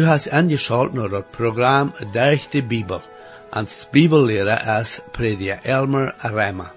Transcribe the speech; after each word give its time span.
Du 0.00 0.06
hast 0.06 0.32
angeschaut 0.32 0.94
naar 0.94 1.10
het 1.10 1.30
programma 1.30 1.92
Durch 2.12 2.48
de 2.48 2.62
Bibel. 2.62 3.00
Als 3.50 3.88
Bibellehrer 3.90 4.80
is 4.80 5.00
prediker 5.12 5.58
Elmer 5.62 6.14
Rema. 6.22 6.72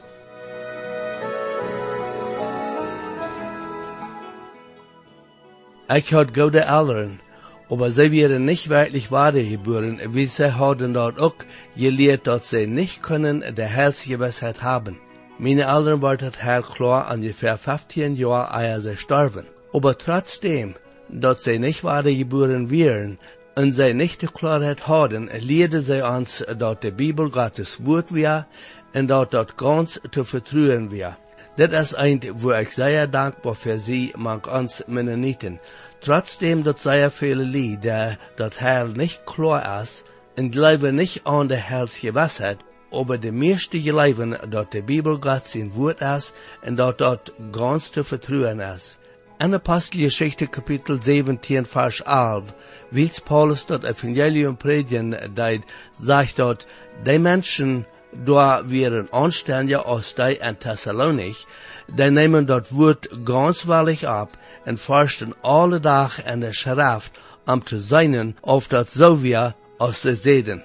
Ich 5.88 6.12
had 6.12 6.34
gute 6.34 6.60
Eltern, 6.60 7.22
aber 7.70 7.92
sie 7.92 8.12
wären 8.12 8.44
nicht 8.44 8.68
wirklich 8.68 9.08
geboren, 9.08 10.02
wie 10.10 10.26
sie 10.26 10.52
hadden 10.52 10.94
dort 10.94 11.18
auch 11.18 11.36
gelehrt, 11.78 12.28
dass 12.28 12.50
sie 12.50 12.68
nicht 12.68 13.02
können 13.02 13.42
der 13.56 13.74
Heilsgewissheit 13.74 14.62
haben. 14.62 15.00
Meine 15.38 15.62
Eltern 15.62 16.02
waren 16.02 16.34
her 16.40 16.62
klar 16.62 17.10
ungefähr 17.14 17.58
15 17.58 18.18
Jahre 18.18 18.62
ehe 18.62 18.82
sie 18.82 18.98
starben. 18.98 19.46
Aber 19.72 19.98
trotzdem, 19.98 20.76
dass 21.14 21.44
sie 21.44 21.60
nicht 21.60 21.82
geboren 21.82 22.70
wären 22.70 23.20
und 23.56 23.72
sie 23.72 23.94
nicht 23.94 24.22
die 24.22 24.28
Klarheit 24.28 24.88
hadden, 24.88 25.30
lehrte 25.40 25.82
sie 25.82 26.02
uns, 26.06 26.44
dass 26.58 26.80
die 26.80 26.92
Bibel 26.92 27.30
Gottes 27.30 27.86
Wort 27.86 28.14
war 28.14 28.48
und 28.94 29.08
dass 29.08 29.30
das 29.30 29.56
ganz 29.56 30.02
zu 30.12 30.24
vertrauen 30.24 30.92
war. 30.92 31.18
Das 31.56 31.92
ist 31.92 31.96
ein, 31.96 32.20
wo 32.34 32.52
ich 32.52 32.72
sehr 32.72 33.06
dankbar 33.06 33.54
für 33.54 33.78
Sie, 33.78 34.12
mag 34.18 34.52
uns 34.52 34.84
Mennoniten. 34.88 35.60
Trotzdem, 36.02 36.64
dass 36.64 36.82
sehr 36.82 37.12
viele 37.12 37.44
Lied, 37.44 37.84
der 37.84 38.18
das 38.38 38.60
Herr 38.60 38.88
nicht 38.88 39.26
klar 39.28 39.84
ist, 39.84 40.04
und 40.36 40.52
glauben 40.52 40.96
nicht 40.96 41.28
an 41.28 41.50
der 41.50 41.60
Herrliche 41.60 42.16
Wahrheit, 42.16 42.58
aber 42.92 43.20
die 43.20 43.32
meiste 43.32 43.80
glauben, 43.80 44.36
dass 44.50 44.70
die 44.70 44.82
Bibel 44.82 45.20
Gott 45.20 45.48
sein 45.48 45.76
Wort 45.76 46.02
ist 46.02 46.34
und 46.66 46.78
dass 46.78 46.98
das 46.98 47.20
ganz 47.52 47.92
zu 47.92 48.04
vertrauen 48.04 48.60
ist. 48.60 48.98
In 49.40 49.54
Apostelgeschichte 49.54 50.48
Kapitel 50.48 51.02
17, 51.02 51.66
Vers 51.66 52.02
11, 52.02 52.54
wills 52.92 53.20
Paulus 53.20 53.66
das 53.66 53.84
Evangelium 53.84 54.58
predigen, 54.58 55.18
deit, 55.34 55.64
sagt 55.98 56.38
dort, 56.38 56.68
die 57.06 57.18
Menschen, 57.18 57.86
wären 58.12 59.12
anständiger 59.12 59.88
aus 59.88 60.14
die 60.16 60.38
in 60.40 60.60
Thessalonich, 60.60 61.48
die 61.88 62.12
nehmen 62.12 62.46
das 62.46 62.76
Wort 62.76 63.10
ganz 63.26 63.68
wahrlich 63.68 64.08
ab 64.08 64.38
und 64.66 64.80
forschen 64.80 65.34
alle 65.42 65.82
Tag 65.82 66.20
in 66.32 66.42
der 66.42 66.54
Schrift, 66.54 67.12
um 67.48 67.66
zu 67.66 67.80
sein, 67.80 68.36
auf 68.44 68.68
das 68.68 68.94
so 68.94 69.24
wir 69.24 69.56
aus 69.80 70.04
der 70.04 70.16
Seden. 70.16 70.64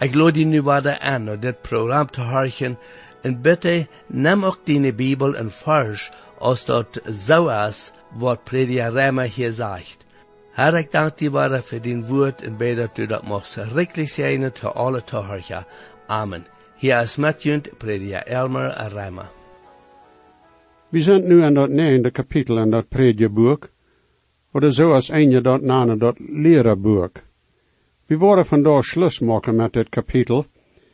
Ich 0.00 0.14
lade 0.14 0.46
nu 0.46 0.64
weiter 0.64 1.02
an, 1.02 1.28
um 1.28 1.40
das 1.40 1.56
Programm 1.62 2.10
zu 2.12 2.30
horchen, 2.30 2.78
und 3.22 3.42
bitte 3.42 3.88
nimm 4.08 4.44
auch 4.44 4.56
deine 4.66 4.94
Bibel 4.94 5.34
und 5.34 5.52
forsch, 5.52 6.10
als 6.40 6.64
das 6.64 6.86
so 7.06 7.48
ist, 7.48 7.94
was 8.12 8.38
Prediger 8.44 8.94
Rema 8.94 9.22
hier 9.22 9.52
sagt. 9.52 9.98
Herr, 10.54 10.74
ich 10.74 10.88
danke 10.88 11.16
dir 11.16 11.32
weiter 11.32 11.62
für 11.62 11.80
dein 11.80 12.08
Wort 12.08 12.42
und 12.42 12.58
bete, 12.58 12.82
dass 12.82 12.94
du 12.94 13.06
das 13.06 13.22
machst 13.22 13.58
richtig 13.74 14.12
sein 14.12 14.50
zu 14.54 14.68
alle. 14.74 15.02
Amen. 16.08 16.44
Hier 16.76 17.00
ist 17.00 17.18
Matjund, 17.18 17.78
Prediger 17.78 18.26
Elmer 18.26 18.74
Rema. 18.94 19.30
We 20.92 21.00
zijn 21.00 21.28
nu 21.28 21.44
in 21.44 21.54
dat 21.54 21.70
negende 21.70 22.10
kapitel 22.10 22.58
in 22.58 22.70
dat 22.70 22.88
predieboek, 22.88 23.68
oder 24.52 24.72
zoals 24.72 25.08
een 25.08 25.30
je 25.30 25.40
dat 25.40 25.62
nane 25.62 25.96
dat 25.96 26.16
leraarboek. 26.18 27.22
We 28.06 28.18
worden 28.18 28.46
vandaag 28.46 28.84
Schluss 28.84 29.20
maken 29.20 29.56
met 29.56 29.72
dit 29.72 29.88
kapitel, 29.88 30.46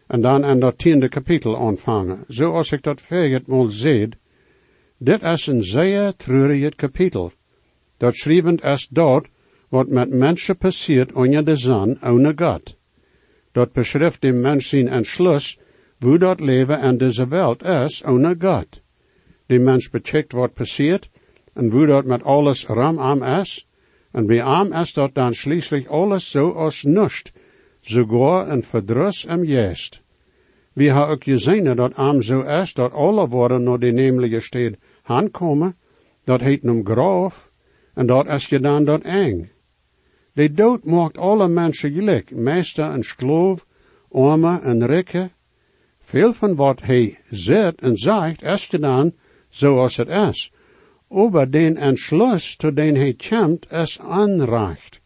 en 0.06 0.20
dan 0.20 0.44
in 0.44 0.61
dat 0.61 0.78
tiende 0.78 1.08
kapitel 1.08 1.56
aanvangen. 1.56 2.24
Zoals 2.28 2.72
ik 2.72 2.83
dat 2.83 3.00
veget 3.00 3.47
mal 3.47 3.67
zeed, 3.67 4.17
dit 4.98 5.23
is 5.23 5.46
een 5.46 5.62
zeer 5.62 6.17
treurige 6.17 6.73
kapitel. 6.77 7.33
Dat 7.96 8.14
schrijvend 8.14 8.62
is 8.62 8.89
dat 8.90 9.29
wat 9.68 9.89
met 9.89 10.11
mensen 10.11 10.57
passiert 10.57 11.12
onder 11.12 11.45
de 11.45 11.57
zon, 11.57 11.98
ohne 12.02 12.33
God. 12.36 12.77
Dat 13.52 13.73
beschrijft 13.73 14.20
de 14.20 14.33
mens 14.33 14.68
zijn 14.68 14.89
entschluss, 14.89 15.58
wo 15.98 16.18
dat 16.18 16.40
leven 16.40 16.80
in 16.80 16.98
deze 16.98 17.29
wereld 17.29 17.62
is, 17.62 18.02
ohne 18.02 18.36
God. 18.39 18.83
De 19.46 19.58
mens 19.58 19.90
becheckt 19.90 20.33
wat 20.33 20.52
passiert, 20.52 21.11
en 21.55 21.70
wo 21.70 21.86
dat 21.86 22.05
met 22.05 22.23
alles 22.23 22.67
ramam 22.67 23.23
is, 23.23 23.67
en 24.13 24.27
bij 24.27 24.42
am 24.42 24.73
is 24.73 24.92
dat 24.92 25.14
dan 25.14 25.34
schließlich 25.34 25.89
alles 25.89 26.30
zo 26.30 26.51
als 26.51 26.83
nust, 26.83 27.33
sogar 27.80 28.48
een 28.48 28.63
verdruss 28.63 29.24
im 29.24 29.45
jest. 29.45 30.02
We 30.73 30.90
ha 30.90 31.07
ook 31.08 31.24
gezien 31.24 31.64
dat 31.64 31.95
am 31.95 32.23
zo 32.23 32.40
is, 32.40 32.74
dat 32.74 32.92
alle 32.92 33.28
worden 33.28 33.63
naar 33.63 33.78
de 33.78 33.92
nemelijke 33.92 34.40
stad 34.40 34.77
aankomen, 35.06 35.77
dat 36.24 36.40
heet 36.40 36.62
nom 36.62 36.86
graf, 36.86 37.50
en 37.94 38.06
dat 38.06 38.27
is 38.27 38.48
je 38.48 38.61
dan 38.61 38.84
dat 38.84 39.02
eng. 39.02 39.50
De 40.33 40.52
dood 40.52 40.84
maakt 40.84 41.18
alle 41.18 41.48
mensen 41.48 41.92
gelijk, 41.92 42.30
meester 42.30 42.90
en 42.90 43.02
skloof, 43.02 43.66
arme 44.11 44.61
en 44.61 44.86
rijke. 44.86 45.30
Veel 45.98 46.33
van 46.33 46.55
wat 46.55 46.83
hij 46.83 47.18
zegt 47.30 47.80
en 47.80 47.96
zegt 47.96 48.42
is 48.42 48.66
gedaan 48.66 49.12
zoals 49.48 49.96
het 49.96 50.08
is. 50.08 50.52
Aber 51.08 51.50
den 51.50 51.77
Entschluss, 51.77 52.56
zu 52.58 52.72
den 52.72 52.95
hij 52.95 53.14
kämmt, 53.14 53.70
is 53.70 54.00
aanreicht. 54.00 55.00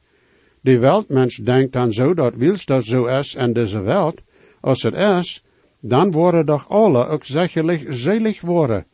De 0.61 0.79
Weltmensch 0.79 1.45
denkt 1.45 1.73
dan 1.73 1.93
zo 1.93 2.15
dat 2.15 2.35
wils 2.35 2.65
dat 2.65 2.85
zo 2.85 3.05
is 3.07 3.35
in 3.35 3.53
deze 3.53 3.81
Welt, 3.81 4.23
als 4.61 4.83
het 4.83 4.95
is, 4.95 5.45
dan 5.81 6.11
worden 6.11 6.47
doch 6.47 6.69
alle 6.69 7.07
ook 7.07 7.25
zekerlijk 7.25 7.87
zelig 7.89 8.41
worden. 8.41 8.87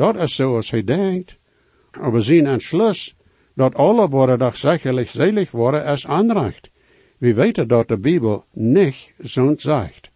Dat 0.00 0.16
is 0.16 0.34
zoals 0.34 0.70
hij 0.70 0.84
denkt. 0.84 1.38
Aber 1.90 2.22
zijn 2.22 2.46
Entschluss, 2.46 3.14
dat 3.54 3.74
alle 3.74 4.08
worden 4.08 4.38
doch 4.38 4.56
zekerlijk 4.56 5.08
zelig 5.08 5.50
worden, 5.50 5.84
is 5.84 6.06
aanreicht. 6.06 6.70
We 7.18 7.34
weten 7.34 7.68
dat 7.68 7.88
de 7.88 7.98
Bibel 7.98 8.44
niet 8.52 9.12
zo 9.22 9.54
zegt. 9.56 10.10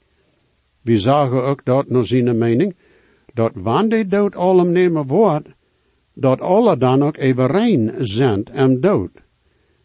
We 0.80 0.98
zagen 0.98 1.42
ook 1.42 1.64
dat 1.64 1.88
naar 1.88 2.04
zijn 2.04 2.38
mening, 2.38 2.76
dat 3.34 3.52
wanneer 3.54 4.08
de 4.08 4.16
dood 4.16 4.36
allem 4.36 4.72
nemen 4.72 5.06
wordt, 5.06 5.48
dat 6.14 6.40
alle 6.40 6.76
dan 6.76 7.02
ook 7.02 7.16
even 7.16 7.46
rein 7.46 7.92
zijn 7.98 8.44
en 8.44 8.80
dood. 8.80 9.10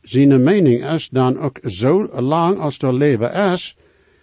Zijn 0.02 0.44
mening 0.44 0.92
is 0.92 1.10
dan 1.10 1.38
ook 1.38 1.60
zo 1.64 2.22
lang 2.22 2.60
als 2.60 2.80
er 2.80 2.94
leven 2.94 3.34
is, 3.34 3.78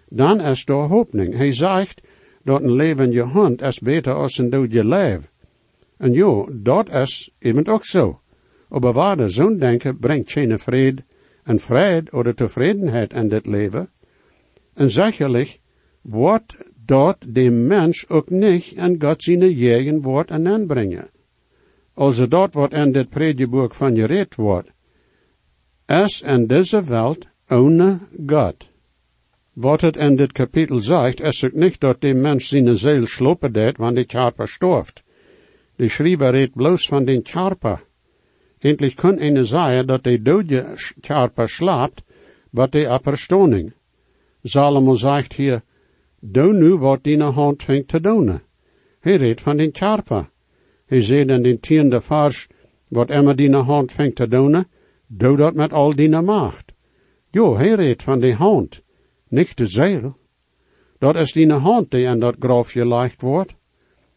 dan 0.09 0.41
is 0.41 0.67
er 0.67 0.75
hoopning. 0.75 1.35
Hij 1.35 1.53
zegt 1.53 2.01
dat 2.43 2.63
een 2.63 2.73
leven 2.73 3.13
je 3.13 3.23
hand 3.23 3.63
is 3.63 3.79
beter 3.79 4.15
als 4.15 4.39
een 4.39 4.51
dood 4.51 4.73
je 4.73 4.85
leven. 4.85 5.35
En 5.97 6.13
jo, 6.13 6.49
dat 6.53 6.89
is 6.89 7.31
even 7.39 7.67
ook 7.67 7.85
zo. 7.85 8.21
Maar 8.69 8.93
waarde 8.93 9.29
zo'n 9.29 9.59
denken 9.59 9.99
brengt 9.99 10.33
geen 10.33 10.59
vrede 10.59 11.05
en 11.43 11.59
vrede 11.59 12.11
of 12.11 12.35
tevredenheid 12.35 13.13
in 13.13 13.29
dit 13.29 13.47
leven. 13.47 13.91
En 14.75 14.91
zekerlijk 14.91 15.61
wordt 16.03 16.57
dat 16.85 17.27
de 17.29 17.51
mens 17.51 18.09
ook 18.09 18.31
niet 18.31 18.73
en 18.77 19.03
God 19.03 19.23
zijn 19.23 19.43
eigen 19.43 20.03
woord 20.03 20.31
aan 20.31 20.49
aanbrengen. 20.49 21.11
Also 21.95 22.29
dat 22.29 22.55
wat 22.55 22.73
in 22.73 22.93
dit 22.93 23.09
predieboek 23.09 23.75
van 23.75 23.95
gereed 23.95 24.35
wordt, 24.35 24.71
is 25.87 26.23
in 26.23 26.47
deze 26.47 26.83
welt 26.83 27.27
ohne 27.49 27.99
God. 28.27 28.69
Wat 29.53 29.81
het 29.81 29.97
in 29.97 30.17
dit 30.17 30.33
kapitel 30.33 30.81
zegt, 30.81 31.21
is 31.21 31.45
ook 31.45 31.53
niet 31.53 31.81
dat 31.81 32.01
de 32.01 32.15
mens 32.15 32.49
zijn 32.49 32.77
ziel 32.77 33.07
slopen 33.07 33.53
deed, 33.53 33.77
wanneer 33.77 34.07
de 34.07 34.13
karper 34.13 34.49
storft. 34.49 35.03
De 35.77 35.89
schrijver 35.89 36.31
redt 36.31 36.55
bloos 36.55 36.89
van 36.89 37.05
den 37.05 37.23
karper. 37.23 37.81
Endlich 38.59 38.95
kan 38.95 39.21
een 39.21 39.45
zeggen 39.45 39.87
dat 39.87 40.05
de 40.05 40.23
dode 40.23 40.77
karper 41.01 41.49
slaapt, 41.49 42.03
wat 42.51 42.73
de 42.73 42.89
aperstoning. 42.89 43.73
Salomo 44.43 44.95
zegt 44.95 45.33
hier, 45.33 45.63
doe 46.21 46.53
nu 46.53 46.77
wat 46.77 47.03
die 47.03 47.23
hand 47.23 47.63
vindt 47.63 47.89
te 47.89 48.01
doen. 48.01 48.41
Hij 49.01 49.17
redt 49.17 49.41
van 49.41 49.57
den 49.57 49.73
karper. 49.73 50.31
Hij 50.87 51.01
zegt 51.01 51.29
in 51.29 51.43
den 51.43 51.61
tiende 51.61 52.01
vers, 52.01 52.49
wat 52.89 53.11
immer 53.11 53.37
die 53.37 53.51
hand 53.51 53.93
vindt 53.93 54.17
te 54.17 54.29
doen, 54.29 54.65
doe 55.07 55.37
dat 55.37 55.55
met 55.55 55.73
al 55.73 55.95
die 55.95 56.09
macht. 56.09 56.73
Jo, 57.31 57.57
hij 57.57 57.75
redt 57.75 58.03
van 58.03 58.21
de 58.21 58.35
hand, 58.35 58.83
niet 59.29 59.57
de 59.57 59.67
ziel. 59.67 60.17
Dat 60.99 61.17
is 61.17 61.33
die 61.33 61.53
hand 61.53 61.91
die 61.91 62.07
in 62.07 62.21
dat 62.21 62.37
grafje 62.39 62.87
leicht 62.87 63.23
wordt. 63.23 63.55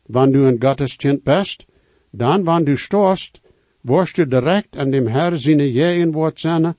Wanneer 0.09 0.33
du 0.33 0.47
een 0.47 0.61
Gotteskind 0.61 1.23
bist, 1.23 1.65
dan 2.11 2.43
wanneer 2.43 2.65
du 2.65 2.77
storst, 2.77 3.41
worst 3.81 4.15
du 4.15 4.25
direct 4.25 4.75
an 4.75 4.91
dem 4.91 5.07
Herr 5.07 5.37
seine 5.37 6.11
wordt 6.11 6.39
zijn, 6.39 6.75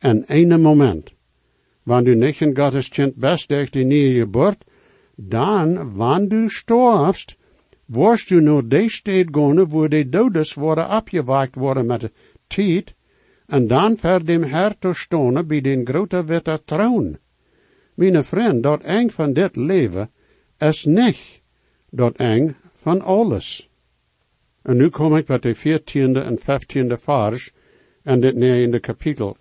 in 0.00 0.24
een 0.28 0.60
moment. 0.60 1.12
Wanneer 1.82 2.14
du 2.14 2.20
nicht 2.20 2.40
een 2.40 2.56
Gotteskind 2.56 3.16
bist 3.16 3.48
durch 3.48 3.70
die 3.70 3.84
nieuwe 3.84 4.18
Geburt, 4.18 4.64
dan, 5.16 5.94
wanneer 5.96 6.28
du 6.28 6.48
storfst, 6.48 7.36
worst 7.86 8.28
du 8.28 8.40
nur 8.40 8.68
de 8.68 8.88
steed 8.88 9.32
gone, 9.32 9.66
wo 9.66 9.88
de 9.88 10.08
dodes 10.08 10.54
worden 10.54 10.88
abgewakt 10.88 11.54
worden 11.54 11.86
de 11.86 12.10
tijd, 12.46 12.94
en 13.46 13.66
dan 13.66 13.96
ver 13.96 14.24
dem 14.24 14.42
Herr 14.42 14.78
te 14.78 14.92
stonen 14.92 15.46
bij 15.46 15.60
den 15.60 15.86
grote 15.86 16.24
witte 16.24 16.62
troon. 16.64 17.18
Mijn 17.94 18.24
vriend, 18.24 18.62
dat 18.62 18.82
eng 18.82 19.10
van 19.10 19.32
dit 19.32 19.56
leven 19.56 20.10
is 20.58 20.84
niet 20.84 21.42
dat 21.90 22.16
eng 22.16 22.56
van 22.84 23.00
alles. 23.00 23.68
En 24.62 24.76
nu 24.76 24.88
kom 24.88 25.16
ik 25.16 25.26
bij 25.26 25.38
de 25.38 25.54
veertiende 25.54 26.20
en 26.20 26.38
vijftiende 26.38 26.96
vers 26.96 27.52
en 28.02 28.20
dit 28.20 28.36
negende 28.36 28.80
kapitel. 28.80 29.36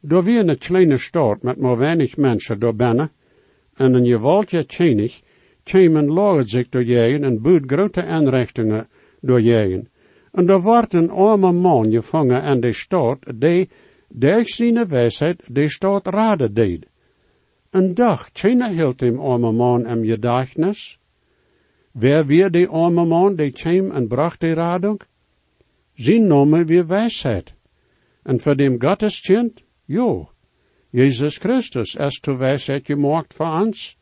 Door 0.00 0.24
wie 0.24 0.38
een 0.38 0.58
kleine 0.58 0.98
stad 0.98 1.42
met 1.42 1.58
maar 1.58 1.78
weinig 1.78 2.16
mensen 2.16 2.58
door 2.58 2.74
binnen, 2.74 3.10
en 3.74 3.94
een 3.94 4.06
gewaltje 4.06 4.66
tjenig, 4.66 5.20
kwamen 5.62 6.06
logen 6.06 6.48
zich 6.48 6.68
door 6.68 6.84
jegen 6.84 7.24
en 7.24 7.42
boet 7.42 7.62
grote 7.66 8.04
aanrichtingen 8.04 8.88
door 9.20 9.40
jegen. 9.40 9.88
En 10.32 10.48
er 10.48 10.60
wordt 10.60 10.94
een 10.94 11.10
arme 11.10 11.52
man 11.52 11.90
gevangen 11.90 12.42
aan 12.42 12.60
de 12.60 12.72
stad, 12.72 13.18
die, 13.34 13.68
durch 14.08 14.48
zijn 14.48 14.88
wijsheid, 14.88 15.54
de 15.54 15.68
stad 15.68 16.06
raden 16.06 16.54
deed. 16.54 16.86
Een 17.70 17.94
dag, 17.94 18.30
tjene 18.30 18.72
hield 18.72 18.98
dem 18.98 19.20
arme 19.20 19.52
man 19.52 19.86
im 19.86 20.04
gedächtnis. 20.04 20.98
Wer 21.96 22.28
wir 22.28 22.50
de 22.50 22.66
arme 22.68 23.04
man, 23.06 23.36
die 23.36 23.52
kwam 23.52 23.92
en 23.92 24.08
bracht 24.08 24.40
de 24.40 24.54
radung? 24.54 25.00
Zijn 25.94 26.26
Name 26.26 26.64
wie 26.64 26.82
wijsheid. 26.82 27.54
En 28.24 28.40
voor 28.40 28.56
dem 28.56 28.80
Gotteskind, 28.80 29.62
jo, 29.86 30.30
Jezus 30.90 31.38
Christus 31.38 31.94
is 31.94 32.20
to 32.20 32.36
wijsheid 32.36 32.86
gemaakt 32.86 33.34
voor 33.34 33.60
ons. 33.60 33.96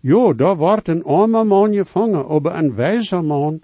Jo, 0.00 0.34
daar 0.34 0.56
wordt 0.56 0.88
een 0.88 1.02
arme 1.02 1.44
man 1.44 1.74
gevangen, 1.74 2.28
over 2.28 2.54
een 2.54 2.74
wijzer 2.74 3.24
man, 3.24 3.62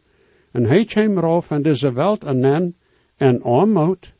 en 0.52 0.64
hij 0.64 0.84
kwam 0.84 1.18
rauf 1.18 1.50
in 1.50 1.62
deze 1.62 1.92
wereld 1.92 2.24
en 2.24 2.40
nen, 2.40 2.76
en 3.16 3.42
armoed. 3.42 4.12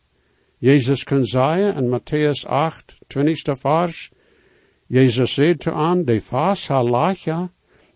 Jezus 0.58 1.04
kan 1.04 1.24
zeggen 1.24 1.74
in 1.74 1.88
Matthäus 1.88 2.46
8, 2.46 2.96
20 3.06 3.58
vers, 3.58 4.10
Jezus 4.86 5.34
zei 5.34 5.56
te 5.56 5.72
aan, 5.72 6.04
de 6.04 6.20
vaas 6.20 6.68
ha 6.68 6.82
lacha, 6.82 7.50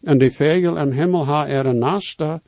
en 0.06 0.18
de 0.18 0.30
vegel 0.30 0.76
im 0.78 0.92
Himmel 0.92 1.26
ha 1.26 1.46
er 1.48 1.66
een 1.66 1.78
nasta, 1.78 2.42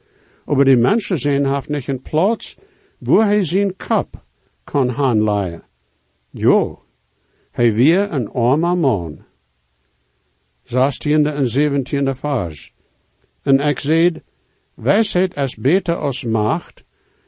aber 0.46 0.64
die 0.64 0.76
mensen 0.76 1.19
zijn 1.19 1.44
haft 1.44 1.69
niet 1.69 1.88
een 1.88 2.00
plaats, 2.00 2.56
wo 2.99 3.22
hij 3.22 3.44
zijn 3.44 3.76
kap 3.76 4.25
kan 4.64 4.88
hanleien. 4.88 5.62
Jo, 6.31 6.82
hij 7.50 7.75
weer 7.75 8.12
een 8.12 8.28
arme 8.28 8.75
man. 8.75 9.25
16 10.62 11.26
en 11.26 11.49
17 11.49 12.14
vers. 12.14 12.75
En 13.43 13.60
ik 13.60 13.78
zei, 13.78 14.22
wijsheid 14.75 15.37
is 15.37 15.56
beter 15.56 15.96
als 15.96 16.25
macht, 16.25 16.84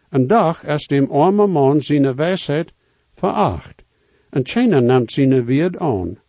en 0.09 0.27
dag 0.27 0.65
is 0.65 0.87
dem 0.87 1.11
arme 1.11 1.47
man 1.47 1.81
zijn 1.81 2.15
wijsheid 2.15 2.73
veracht, 3.15 3.85
en 4.31 4.47
China 4.47 4.81
neemt 4.81 5.13
zijn 5.13 5.45
weerd 5.45 5.79
aan. 5.79 6.20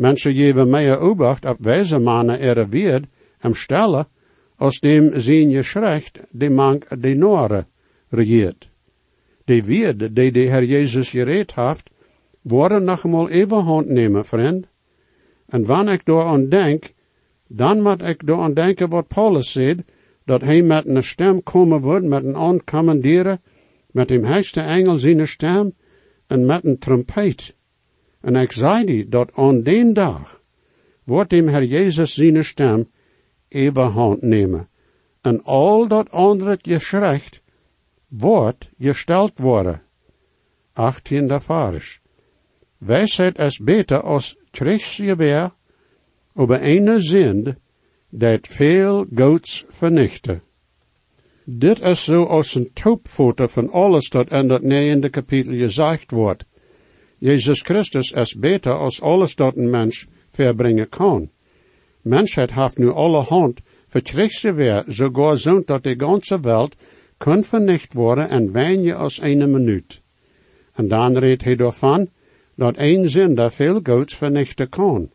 Mensen 0.00 0.34
geven 0.34 0.70
meer 0.70 0.98
obacht 0.98 1.44
op 1.44 1.56
wijze 1.60 1.98
mannen 1.98 2.40
er 2.40 2.68
weerd, 2.68 3.04
am 3.40 3.54
stelle, 3.54 4.06
als 4.56 4.80
dem 4.80 5.18
zijn 5.18 5.50
je 5.50 5.62
schrecht, 5.62 6.20
de 6.30 6.50
mank 6.50 7.02
de 7.02 7.14
Noore 7.14 7.66
regiert. 8.08 8.70
De 9.44 9.62
weerd 9.62 10.14
die 10.16 10.32
de 10.32 10.40
Herr 10.40 10.64
Jezus 10.64 11.10
gereed 11.10 11.54
heeft, 11.54 11.90
worden 12.42 12.84
nog 12.84 13.04
eenmaal 13.04 13.28
even 13.28 13.62
hand 13.62 13.88
nemen, 13.88 14.24
vriend. 14.24 14.66
En 15.46 15.64
wanneer 15.64 15.94
ik 15.94 16.04
door 16.04 16.24
aan 16.24 16.48
denk, 16.48 16.92
dan 17.46 17.82
moet 17.82 18.02
ik 18.02 18.26
door 18.26 18.40
aan 18.40 18.54
denken 18.54 18.88
wat 18.88 19.08
Paulus 19.08 19.52
zei, 19.52 19.84
dat 20.24 20.40
hij 20.40 20.62
met 20.62 20.86
een 20.86 21.02
stem 21.02 21.42
komen 21.42 21.80
wordt, 21.80 22.04
met 22.04 22.24
een 22.24 22.36
aankommanderen, 22.36 23.40
met 23.90 24.08
de 24.08 24.20
heiligste 24.20 24.60
engel 24.60 24.96
zijn 24.96 25.26
stem, 25.26 25.74
en 26.26 26.46
met 26.46 26.64
een 26.64 26.78
trompet. 26.78 27.58
En 28.20 28.36
ik 28.36 28.52
zei 28.52 28.84
die, 28.84 29.08
dat 29.08 29.32
aan 29.34 29.62
den 29.62 29.92
dag, 29.92 30.42
wordt 31.04 31.30
dem 31.30 31.48
Herr 31.48 31.64
Jezus 31.64 32.14
zijn 32.14 32.44
stem 32.44 32.90
hand 33.80 34.22
nemen. 34.22 34.68
En 35.20 35.42
al 35.42 35.88
dat 35.88 36.10
andere 36.10 36.58
geschrecht, 36.62 37.42
wordt 38.08 38.70
gesteld 38.78 39.38
worden. 39.38 39.82
18 40.72 41.40
vers. 41.40 42.00
Wijsheid 42.78 43.38
is 43.38 43.58
beter 43.58 44.02
als 44.02 44.36
weer 45.16 45.52
over 46.34 46.62
een 46.62 47.00
zind, 47.00 47.54
dat 48.08 48.46
veel 48.46 49.06
goeds 49.14 49.64
vernichten. 49.68 50.42
Dit 51.44 51.80
is 51.80 52.04
zo 52.04 52.24
als 52.24 52.54
een 52.54 52.72
toopfoto 52.72 53.46
van 53.46 53.70
alles 53.70 54.08
dat 54.08 54.30
in 54.30 54.48
dat 54.48 54.62
negende 54.62 55.08
kapitel 55.08 55.52
gezegd 55.52 56.10
wordt. 56.10 56.44
Jezus 57.20 57.60
Christus 57.60 58.12
is 58.12 58.34
beter 58.34 58.72
als 58.72 59.00
alles 59.00 59.34
dat 59.36 59.56
een 59.56 59.70
mens 59.70 60.06
verbrengen 60.30 60.88
kan. 60.88 61.30
Mensheid 62.02 62.52
heeft 62.52 62.78
nu 62.78 62.90
alle 62.92 63.20
hand 63.20 63.60
verkrijgt 63.88 64.42
weer, 64.42 64.84
sogar 64.88 65.38
zo 65.38 65.62
dat 65.64 65.82
de 65.82 65.94
ganze 65.98 66.40
wereld 66.40 66.76
kan 67.16 67.44
vernicht 67.44 67.92
worden 67.92 68.28
en 68.28 68.52
weinig 68.52 68.94
als 68.94 69.20
een 69.20 69.50
minuut. 69.50 70.00
En 70.72 70.88
dan 70.88 71.16
redt 71.16 71.44
hij 71.44 71.56
ervan 71.56 72.08
dat 72.54 72.76
één 72.76 73.10
zinder 73.10 73.52
veel 73.52 73.80
goeds 73.82 74.16
vernichten 74.16 74.68
kan. 74.68 75.10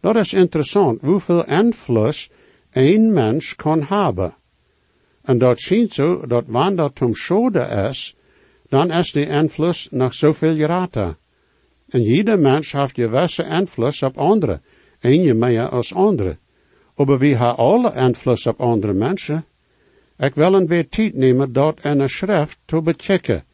Dat 0.00 0.16
is 0.16 0.32
interessant, 0.32 1.00
hoeveel 1.00 1.44
invloed 1.44 2.30
een 2.70 3.12
mens 3.12 3.54
kan 3.56 3.82
hebben. 3.82 4.34
En 5.22 5.38
dat 5.38 5.60
ziet 5.60 5.92
zo, 5.92 6.26
dat 6.26 6.44
wanneer 6.46 6.76
dat 6.76 7.02
om 7.02 7.14
schode 7.14 7.86
is, 7.88 8.16
dan 8.68 8.90
is 8.90 9.12
de 9.12 9.26
invloed 9.26 9.88
nog 9.90 10.14
zoveel 10.14 10.54
geraten. 10.54 11.16
En 11.88 12.02
jeder 12.02 12.38
mens 12.38 12.72
heeft 12.72 12.94
gewisse 12.94 13.44
invloed 13.44 14.02
op 14.02 14.18
anderen, 14.18 14.62
je 15.00 15.34
meer 15.34 15.68
als 15.68 15.94
andere. 15.94 16.38
Maar 16.96 17.18
we 17.18 17.26
hebben 17.26 17.56
alle 17.56 17.94
invloed 17.94 18.46
op 18.46 18.60
andere 18.60 18.92
mensen. 18.92 19.44
Ik 20.18 20.34
wil 20.34 20.54
een 20.54 20.66
beetje 20.66 20.88
tijd 20.88 21.14
nemen 21.14 21.52
dat 21.52 21.84
in 21.84 22.00
een 22.00 22.08
schrift 22.08 22.58
te 22.64 22.82
bechecken. 22.82 23.44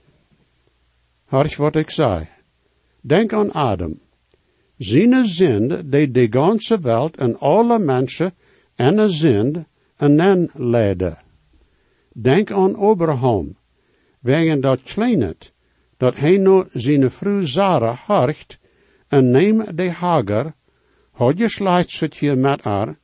Hoor 1.24 1.54
wat 1.56 1.76
ik 1.76 1.90
zei. 1.90 2.28
Denk 3.00 3.32
aan 3.32 3.52
Adam. 3.52 4.00
Zijn 4.78 5.24
zin 5.24 5.82
die 5.90 6.10
de 6.10 6.26
ganze 6.30 6.78
wereld 6.80 7.16
en 7.16 7.38
alle 7.38 7.78
mensen 7.78 8.34
en 8.74 8.98
een 8.98 9.08
zin 9.08 9.66
en 9.96 10.14
nen 10.14 10.50
leiden. 10.54 11.18
Denk 12.12 12.50
aan 12.50 12.76
Abraham. 12.76 13.56
Wegen 14.20 14.60
dat 14.60 14.82
kleinet, 14.82 15.51
dat 16.02 16.16
hij 16.16 16.36
nu 16.36 16.64
zijn 16.72 17.10
vrouw 17.10 17.42
Sarah 17.42 17.96
harcht 17.96 18.58
en 19.08 19.30
neem 19.30 19.64
de 19.74 19.90
Hagar, 19.90 20.54
had 21.12 21.38
je 21.38 21.48
slechts 21.48 22.20
met 22.20 22.62
haar, 22.62 22.98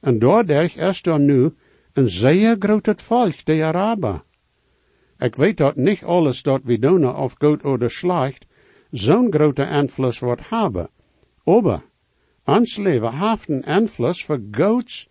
en 0.00 0.18
doordat 0.18 0.76
is 0.76 1.02
er 1.02 1.20
nu 1.20 1.54
een 1.92 2.08
zeer 2.08 2.56
groot 2.58 3.02
volk, 3.02 3.44
de 3.44 3.64
Araber. 3.64 4.22
Ik 5.18 5.36
weet 5.36 5.56
dat 5.56 5.76
niet 5.76 6.02
alles 6.02 6.42
dat 6.42 6.60
we 6.64 6.78
doen 6.78 7.16
of 7.16 7.34
goed 7.38 7.64
of 7.64 7.90
slecht, 7.92 8.46
zo'n 8.90 9.32
grote 9.32 9.64
invloed 9.64 10.18
wordt 10.18 10.48
hebben. 10.48 10.88
Aber, 11.44 11.82
ons 12.44 12.76
leven 12.76 13.18
heeft 13.18 13.48
een 13.48 13.62
invloed 13.62 14.20
voor 14.20 14.40
goeds 14.50 15.08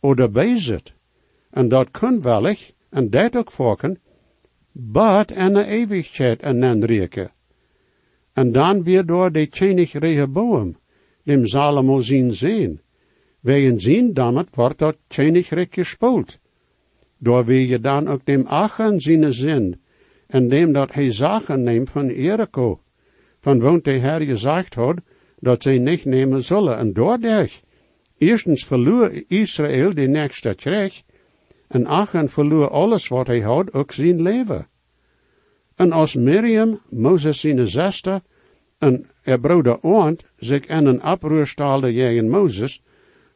of 0.00 0.30
bezit. 0.30 0.94
En 1.50 1.68
dat 1.68 1.90
kan 1.90 2.20
wellig, 2.20 2.72
en 2.90 3.10
dat 3.10 3.36
ook 3.36 3.50
volken, 3.50 3.98
but 4.74 5.30
en 5.30 5.54
de 5.54 5.64
eeuwigheid 5.64 6.42
en 6.42 6.60
den 6.60 6.84
rieken. 6.84 7.30
En 8.32 8.52
dan 8.52 8.82
weer 8.82 9.06
door 9.06 9.32
de 9.32 9.48
Tjenig 9.48 9.92
Rehoboam, 9.92 10.76
dem 11.22 11.46
Salomo 11.46 12.00
zien 12.00 12.32
zien. 12.32 12.80
Wegen 13.40 13.80
zien 13.80 14.14
damit 14.14 14.54
wordt 14.54 14.78
dat 14.78 14.96
Tjenigreich 15.08 15.68
gespoeld. 15.70 16.38
Door 17.18 17.44
wie 17.44 17.68
je 17.68 17.78
dan 17.78 18.08
ook 18.08 18.24
dem 18.24 18.46
Achen 18.46 19.00
zijn 19.00 19.32
zin, 19.32 19.80
en 20.26 20.48
dem 20.48 20.72
dat 20.72 20.92
hij 20.92 21.10
zaken 21.10 21.62
neemt 21.62 21.90
van 21.90 22.06
Jericho, 22.06 22.80
van 23.40 23.60
woont 23.60 23.84
de 23.84 23.98
Herr 23.98 24.20
gezegd 24.20 24.74
had, 24.74 25.00
dat 25.38 25.62
zij 25.62 25.78
niet 25.78 26.04
nemen 26.04 26.42
zullen. 26.42 26.78
En 26.78 26.92
doordat, 26.92 27.62
eerstens 28.18 28.64
verloor 28.64 29.22
Israël 29.28 29.94
de 29.94 30.06
nächste 30.06 30.54
terug, 30.54 31.02
en 31.74 31.86
Achen 31.86 32.28
verloor 32.28 32.70
alles 32.70 33.08
wat 33.08 33.26
hij 33.26 33.40
had, 33.40 33.72
ook 33.72 33.92
zijn 33.92 34.22
leven. 34.22 34.66
En 35.74 35.92
als 35.92 36.14
Miriam, 36.14 36.80
Mozes 36.88 37.40
zijn 37.40 37.68
zester, 37.68 38.22
en 38.78 39.06
er 39.22 39.40
broeder 39.40 39.82
Oont 39.82 40.24
zich 40.36 40.66
in 40.66 40.86
een 40.86 41.04
oproer 41.04 41.46
staalde 41.46 41.92
tegen 41.92 42.28
Mozes, 42.28 42.82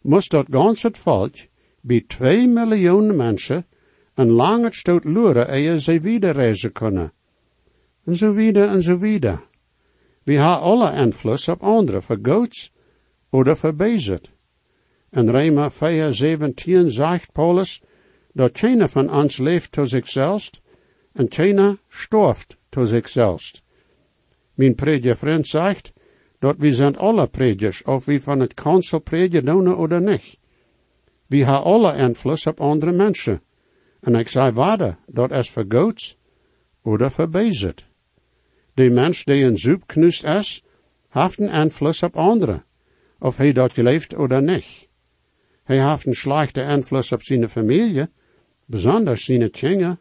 moest 0.03 0.31
dat 0.31 0.47
ganse 0.51 0.91
volk, 0.93 1.35
bij 1.81 2.05
twee 2.07 2.47
miljoen 2.47 3.17
mensen, 3.17 3.67
een 4.15 4.31
lange 4.31 4.73
stoot 4.73 5.05
luren 5.05 5.55
eer 5.55 5.79
ze 5.79 6.01
wieder 6.01 6.33
reizen 6.33 6.73
kunnen. 6.73 7.13
En 8.05 8.17
zo 8.17 8.33
wieder 8.33 8.69
en 8.69 8.83
zo 8.83 8.99
wieder. 8.99 9.41
We 10.23 10.33
hebben 10.33 10.61
alle 10.61 10.93
invloed 10.93 11.49
op 11.49 11.63
anderen, 11.63 12.03
voor 12.03 12.19
goeds 12.23 12.73
oder 13.31 13.57
voor 13.57 13.75
bezit. 13.75 14.31
En 15.11 15.31
Rema 15.31 15.71
4, 15.71 16.13
17 16.13 16.91
zegt 16.91 17.33
Paulus, 17.33 17.83
dat 18.33 18.59
geen 18.59 18.89
van 18.89 19.13
ons 19.13 19.39
leeft 19.39 19.73
tot 19.73 19.89
zichzelf, 19.89 20.51
en 21.13 21.27
geen 21.29 21.79
storft 21.89 22.57
tot 22.69 22.89
zichzelf. 22.89 23.63
Mijn 24.55 24.75
vriend 25.17 25.49
zegt, 25.49 25.93
dat 26.39 26.57
we 26.59 26.73
zijn 26.73 26.97
alle 26.97 27.27
predikers, 27.27 27.83
of 27.83 28.05
we 28.05 28.21
van 28.21 28.41
het 28.41 28.55
kansel 28.55 28.99
prediken 28.99 29.45
doen 29.45 29.77
of 29.77 30.01
niet. 30.01 30.39
We 31.27 31.37
hebben 31.37 31.63
alle 31.63 31.97
invloed 31.97 32.47
op 32.47 32.61
andere 32.61 32.93
mensen. 32.93 33.43
En 34.01 34.15
ik 34.15 34.29
zei 34.29 34.53
waarde, 34.53 34.97
dat 35.07 35.31
is 35.31 35.51
voor 35.51 35.67
of 36.83 37.13
voor. 37.13 37.75
De 38.75 38.91
mens 38.91 39.25
die 39.25 39.45
een 39.45 39.59
zoep 39.59 39.87
knust 39.87 40.25
is, 40.25 40.65
heeft 41.09 41.39
een 41.39 41.51
invloed 41.51 42.03
op 42.03 42.17
anderen, 42.17 42.65
of 43.19 43.37
hij 43.37 43.53
dat 43.53 43.73
geleefd 43.73 44.17
oder 44.17 44.43
niet. 44.43 44.89
Hij 45.65 45.91
heeft 45.91 46.07
een 46.07 46.15
slechte 46.15 46.63
invloed 46.63 47.13
op 47.13 47.23
zijn 47.23 47.49
familie, 47.49 48.09
besonders 48.69 49.25
zijn 49.25 49.51
kinderen. 49.51 49.99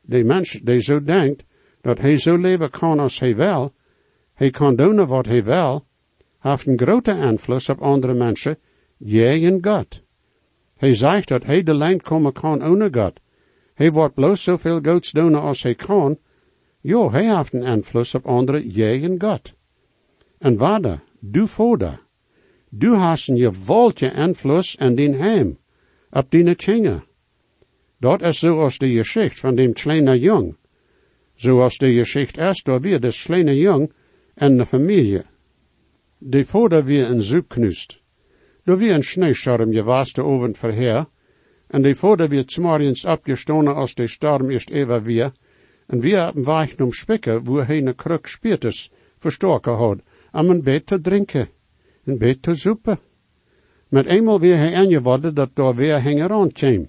De 0.00 0.24
mens 0.24 0.60
die 0.62 0.80
zo 0.80 1.02
denkt, 1.02 1.44
dat 1.80 1.98
hij 1.98 2.16
zo 2.16 2.36
leven 2.36 2.70
kan 2.70 2.98
als 2.98 3.20
hij 3.20 3.36
wil, 3.36 3.72
hij 4.34 4.50
kan 4.50 4.76
doen 4.76 5.06
wat 5.06 5.26
hij 5.26 5.44
wil, 5.44 5.84
heeft 6.38 6.66
een 6.66 6.78
grote 6.78 7.16
invloed 7.16 7.68
op 7.68 7.80
andere 7.80 8.14
mensen, 8.14 8.58
jij 8.96 9.44
en 9.44 9.58
God. 9.64 10.02
Hij 10.76 10.94
zegt 10.94 11.28
dat 11.28 11.44
hij 11.44 11.62
de 11.62 11.74
lijn 11.74 12.00
komen 12.00 12.32
kan 12.32 12.64
ohne 12.64 12.88
God. 12.92 13.20
Hij 13.74 13.90
wordt 13.90 14.14
bloos 14.14 14.42
zoveel 14.42 14.80
goeds 14.82 15.10
doen 15.12 15.34
als 15.34 15.62
hij 15.62 15.74
kan. 15.74 16.18
Jo, 16.80 17.10
hij 17.10 17.36
heeft 17.36 17.52
een 17.52 17.62
invloed 17.62 18.14
op 18.14 18.26
andere, 18.26 18.68
jij 18.68 19.02
en 19.02 19.20
God. 19.20 19.54
En 20.38 20.56
waarde, 20.56 21.00
du 21.20 21.46
voda. 21.46 22.00
Du 22.70 22.94
hast 22.94 23.28
een 23.28 23.38
gewaltige 23.38 24.12
invloed 24.14 24.74
in 24.78 24.94
din 24.94 25.14
heim, 25.14 25.58
op 26.10 26.30
dine 26.30 26.54
kinderen. 28.00 28.18
Dat 28.18 28.28
is 28.28 28.38
zoals 28.38 28.78
de 28.78 28.88
geschicht 28.88 29.38
van 29.38 29.54
dem 29.54 29.72
kleine 29.72 30.18
jong. 30.18 30.56
Zoals 31.34 31.78
de 31.78 31.94
geschicht 31.94 32.38
is 32.38 32.62
door 32.62 32.80
weer 32.80 33.00
de 33.00 33.22
kleine 33.24 33.56
jong 33.56 33.92
en 34.34 34.56
de 34.56 34.66
familie. 34.66 35.22
De 36.18 36.44
vader 36.44 36.84
weer 36.84 37.10
een 37.10 37.22
zoek 37.22 37.48
knust. 37.48 38.00
Door 38.64 38.78
weer 38.78 38.94
een 38.94 39.02
sneeuwstorm 39.02 39.72
gewas 39.72 40.12
de 40.12 40.22
over 40.22 40.54
verheer, 40.54 41.06
en 41.68 41.82
de 41.82 41.94
vader 41.94 42.28
weer 42.28 42.42
s'morgens 42.46 43.04
opgestonen 43.04 43.74
als 43.74 43.94
de 43.94 44.06
storm 44.06 44.50
eerst 44.50 44.70
even 44.70 45.02
weer, 45.02 45.32
en 45.86 46.00
weer 46.00 46.28
op 46.28 46.36
een 46.36 46.44
weg 46.44 46.74
spikken, 46.88 47.44
wo 47.44 47.62
hij 47.62 47.78
een 47.78 47.94
kruk 47.94 48.26
spiertes 48.26 48.90
verstoken 49.18 49.74
had, 49.74 49.98
om 50.32 50.50
een 50.50 50.62
bed 50.62 50.86
te 50.86 51.00
drinken, 51.00 51.48
een 52.04 52.18
bed 52.18 52.42
te 52.42 52.54
zoeken. 52.54 52.98
Met 53.88 54.06
eenmaal 54.06 54.40
weer 54.40 54.56
hij 54.56 54.74
aangeworden 54.74 55.34
dat 55.34 55.50
door 55.54 55.74
weer 55.74 56.02
hengeraan 56.02 56.52
kwam. 56.52 56.88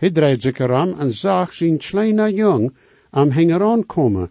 Hij 0.00 0.10
draait 0.10 0.42
zich 0.42 0.58
erom 0.58 0.98
en 0.98 1.10
zag 1.10 1.52
zijn 1.52 1.78
kleine 1.78 2.32
jong 2.32 2.76
am 3.10 3.30
hengeraan 3.30 3.86
komen. 3.86 4.30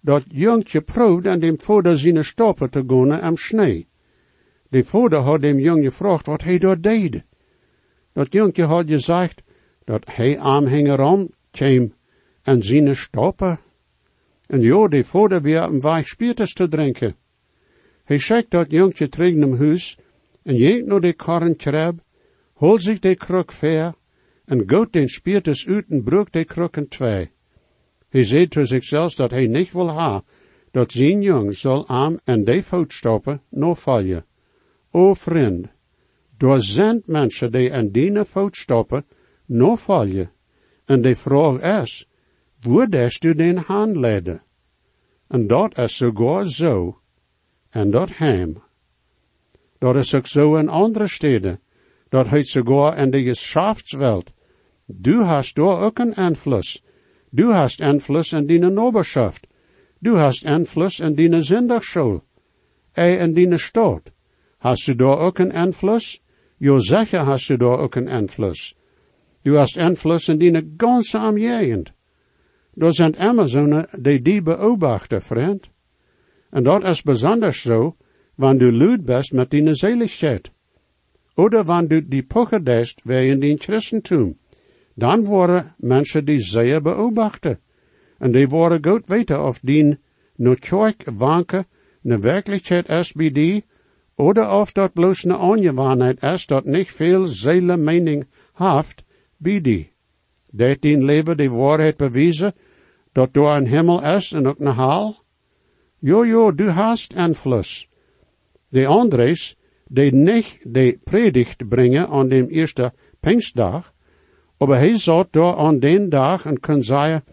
Dat 0.00 0.24
jongetje 0.28 0.80
proefde 0.80 1.30
aan 1.30 1.40
dem 1.40 1.60
vader 1.60 1.98
zijn 1.98 2.24
stoppen 2.24 2.70
te 2.70 2.84
gaan 2.86 3.20
am 3.20 3.36
schnee. 3.36 3.86
De 4.68 4.84
vader 4.84 5.18
had 5.18 5.40
dem 5.40 5.58
jong 5.58 5.84
gevraagd 5.84 6.26
wat 6.26 6.42
hij 6.42 6.58
daar 6.58 6.80
deed. 6.80 7.22
Dat 8.12 8.32
jongetje 8.32 8.64
had 8.64 8.88
gezegd 8.88 9.42
dat 9.84 10.02
hij 10.14 10.38
am 10.38 10.66
hengeraan 10.66 11.28
kwam 11.50 11.94
en 12.42 12.62
zijn 12.62 12.96
stoppen. 12.96 13.58
En 14.46 14.60
ja, 14.60 14.88
de 14.88 15.04
vader 15.04 15.42
weer 15.42 15.60
am 15.60 15.80
weg 15.80 16.08
spiertes 16.08 16.52
te 16.52 16.68
drinken. 16.68 17.16
Hij 18.04 18.18
schickt 18.18 18.50
dat 18.50 18.70
jongetje 18.70 19.08
terug 19.08 19.34
naar 19.34 19.58
huis 19.58 19.98
en 20.42 20.56
jengt 20.56 20.86
naar 20.86 21.00
de 21.00 21.12
karren 21.12 21.56
trab, 21.56 21.94
holt 22.52 22.82
zich 22.82 22.98
de 22.98 23.14
kruk 23.14 23.52
ver 23.52 23.94
en 24.52 24.66
goot 24.68 24.92
den 24.92 25.08
spiertes 25.08 25.64
uit 25.66 25.88
en 25.88 26.02
broek 26.04 26.32
de 26.32 26.44
kruk 26.44 26.76
in 26.76 26.88
twee. 26.88 27.30
Hij 28.08 28.24
zei 28.24 28.48
te 28.48 28.64
zichzelf 28.64 29.14
dat 29.14 29.30
hij 29.30 29.46
niet 29.46 29.72
wil 29.72 29.88
ha, 29.88 30.22
dat 30.70 30.92
zijn 30.92 31.22
jong 31.22 31.54
zal 31.54 31.88
aan 31.88 32.18
en 32.24 32.44
de 32.44 32.62
voetstappen 32.62 33.42
nog 33.48 33.80
vallen. 33.80 34.24
O 34.90 35.14
vriend, 35.14 35.66
door 36.36 36.60
zijn 36.60 37.02
mensen 37.06 37.52
die 37.52 37.72
aan 37.72 37.88
die 37.88 38.24
voetstappen 38.24 39.04
nog 39.46 39.80
vallen. 39.80 40.30
En 40.84 41.02
de 41.02 41.14
vraag 41.16 41.82
is, 41.82 42.08
waar 42.60 42.90
des 42.90 43.18
du 43.18 43.34
den 43.34 43.56
hand 43.56 43.96
leiden? 43.96 44.42
En 45.28 45.46
dat 45.46 45.78
is 45.78 45.96
sogar 45.96 46.46
zo, 46.46 47.00
en 47.70 47.90
dat 47.90 48.10
hem. 48.16 48.62
Dat 49.78 49.96
is 49.96 50.14
ook 50.14 50.26
zo 50.26 50.56
in 50.56 50.68
andere 50.68 51.08
steden, 51.08 51.60
dat 52.08 52.28
heet 52.28 52.48
sogar 52.48 52.98
in 52.98 53.10
de 53.10 53.22
geschäftswelt. 53.22 54.32
Du 55.00 55.22
hast 55.22 55.56
daar 55.56 55.80
ook 55.80 55.98
een 55.98 56.14
invloed. 56.14 56.82
Du 57.30 57.52
hast 57.52 57.80
invloed 57.80 58.32
in 58.32 58.46
die 58.46 58.58
Noberschaft. 58.58 59.46
Du 60.00 60.16
hast 60.16 60.44
invloed 60.44 61.00
in 61.00 61.14
die 61.14 61.42
Zindagschool. 61.42 62.22
Ei 62.94 63.18
in 63.18 63.34
die 63.34 63.58
stad. 63.58 64.10
Hast 64.58 64.86
du 64.86 64.94
daar 64.94 65.18
ook 65.18 65.38
een 65.38 65.52
invloed? 65.52 66.20
Jo 66.58 66.78
zeker 66.78 67.24
hast 67.24 67.48
du 67.48 67.56
daar 67.56 67.78
ook 67.78 67.94
een 67.94 68.08
invloed. 68.08 68.74
Du 69.42 69.56
hast 69.56 69.78
invloed 69.78 70.28
in 70.28 70.38
die 70.38 70.74
ganze 70.76 71.18
omgegend. 71.18 71.92
Dat 72.74 72.94
zijn 72.94 73.18
Amazonen 73.18 73.88
die 74.00 74.22
die 74.22 74.42
beobachten, 74.42 75.22
vriend. 75.22 75.68
En 76.50 76.62
dat 76.62 76.84
is 76.84 77.02
besonders 77.02 77.60
zo, 77.60 77.96
wanneer 78.34 78.70
du 78.70 78.76
luid 78.76 79.04
bist 79.04 79.32
met 79.32 79.50
die 79.50 79.74
Seligkeit. 79.74 80.50
Oder 81.34 81.64
wanneer 81.64 81.88
du 81.88 82.08
die 82.08 82.22
pocher 82.22 82.64
dest 82.64 83.00
in 83.04 83.40
die 83.40 83.56
Christentum. 83.56 84.36
Dan 84.94 85.24
worden 85.24 85.74
mensen 85.76 86.24
die 86.24 86.40
zeer 86.40 86.82
beobachten. 86.82 87.60
En 88.18 88.32
die 88.32 88.48
worden 88.48 88.84
goed 88.84 89.06
weten 89.06 89.44
of 89.44 89.58
die 89.60 89.98
nooit 90.36 91.04
wanken 91.16 91.66
ne 92.02 92.18
werkelijkheid 92.18 92.88
is 92.88 93.12
bij 93.12 93.30
die, 93.30 93.64
oder 94.16 94.50
of 94.50 94.72
dat 94.72 94.92
bloos 94.92 95.24
ne 95.24 95.36
ongewaarheid 95.36 96.22
is 96.22 96.46
dat 96.46 96.64
niet 96.64 96.90
veel 96.90 97.24
zele 97.24 97.76
mening 97.76 98.26
haft 98.52 99.04
bij 99.36 99.60
die. 99.60 99.92
Dat 100.50 100.80
die 100.80 100.98
leven 100.98 101.36
die 101.36 101.50
waarheid 101.50 101.96
bewijzen, 101.96 102.54
dat 103.12 103.34
door 103.34 103.56
een 103.56 103.66
hemel 103.66 104.02
is 104.04 104.32
en 104.32 104.46
ook 104.46 104.58
een 104.58 104.74
haal? 104.74 105.24
Jo, 105.98 106.54
du 106.54 106.68
hast 106.68 107.12
invloed. 107.12 107.88
De 108.68 108.86
Andres, 108.86 109.56
die 109.88 110.14
niet 110.14 110.58
de 110.62 110.98
predigt 111.04 111.68
brengen 111.68 112.08
aan 112.08 112.28
de 112.28 112.46
eerste 112.46 112.92
Pinkstdag, 113.20 113.91
aber 114.62 114.78
hij 114.78 114.98
zat 114.98 115.32
daar 115.32 115.56
aan 115.56 115.78
den 115.78 116.08
dag 116.08 116.46
en 116.46 116.60
kon 116.60 116.82
zeggen, 116.82 117.24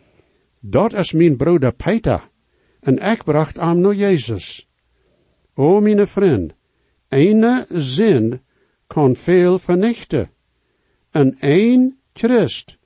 dat 0.60 0.94
is 0.94 1.12
mijn 1.12 1.38
broeder 1.38 1.74
Peter, 1.74 2.30
en 2.80 2.98
ik 2.98 3.24
bracht 3.24 3.56
hem 3.56 3.80
naar 3.80 3.94
Jezus. 3.94 4.68
O, 5.54 5.80
mijn 5.80 6.08
vriend, 6.08 6.54
ene 7.08 7.66
zin 7.70 8.42
kan 8.88 9.16
veel 9.16 9.60
vernichten, 9.60 10.30
en 11.12 11.38
één 11.40 12.00
Christ 12.14 12.78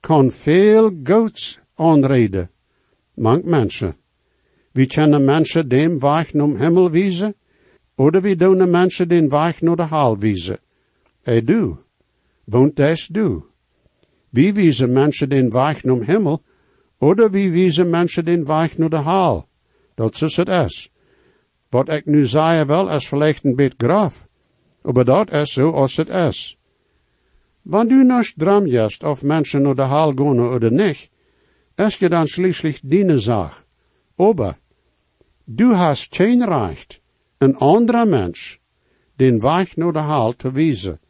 kan 0.00 0.30
veel 0.30 0.90
goeds 1.04 1.60
aanreden. 1.74 2.50
Mank 3.14 3.44
mensen. 3.44 3.96
Wie 4.72 4.86
kennen 4.86 5.24
mensen 5.24 5.68
dem 5.68 5.98
weg 5.98 6.32
naar 6.32 6.58
hemel 6.58 6.90
wijzen, 6.90 7.34
oder 7.96 8.22
wie 8.22 8.36
doen 8.36 8.70
mensen 8.70 9.08
den 9.08 9.28
weg 9.28 9.60
naar 9.60 9.76
de 9.76 9.82
haal 9.82 10.18
wijzen? 10.18 10.58
Hij 11.22 11.42
du. 11.42 11.76
Woont 12.44 12.76
des 12.76 13.06
du. 13.06 13.53
Wie 14.34 14.52
wijzen 14.52 14.92
mensen 14.92 15.28
den 15.28 15.50
weg 15.50 15.84
naar 15.84 16.02
hemel, 16.02 16.42
oder 16.98 17.30
wie 17.30 17.50
wijzen 17.50 17.90
mensen 17.90 18.24
den 18.24 18.44
weg 18.44 18.78
naar 18.78 18.90
de 18.90 18.96
haal? 18.96 19.48
Dat 19.94 20.22
is 20.22 20.36
het 20.36 20.48
is. 20.48 20.90
Wat 21.68 21.88
ik 21.88 22.06
nu 22.06 22.26
zei 22.26 22.64
wel 22.64 22.90
is 22.90 23.08
vielleicht 23.08 23.44
een 23.44 23.54
beetje 23.54 23.86
graf, 23.86 24.26
maar 24.82 25.04
dat 25.04 25.32
is 25.32 25.52
zo 25.52 25.70
als 25.70 25.96
het 25.96 26.08
is. 26.08 26.58
Wanneer 27.62 27.98
du 27.98 28.04
nog 28.04 28.32
dramjest 28.36 29.02
of 29.02 29.22
mensen 29.22 29.62
naar 29.62 29.74
de 29.74 29.82
haal 29.82 30.12
gaan 30.14 30.40
oder 30.40 30.72
niet, 30.72 31.10
is 31.74 31.98
je 31.98 32.08
dan 32.08 32.26
schließlich 32.26 32.80
diene 32.82 33.18
zaak. 33.18 33.64
Aber, 34.16 34.58
du 35.44 35.74
hast 35.74 36.16
geen 36.16 36.44
recht, 36.44 37.00
een 37.38 37.56
anderer 37.56 38.08
mens, 38.08 38.58
den 39.16 39.40
weg 39.40 39.76
naar 39.76 39.92
de 39.92 39.98
haal 39.98 40.32
te 40.32 40.50
wijzen. 40.50 41.00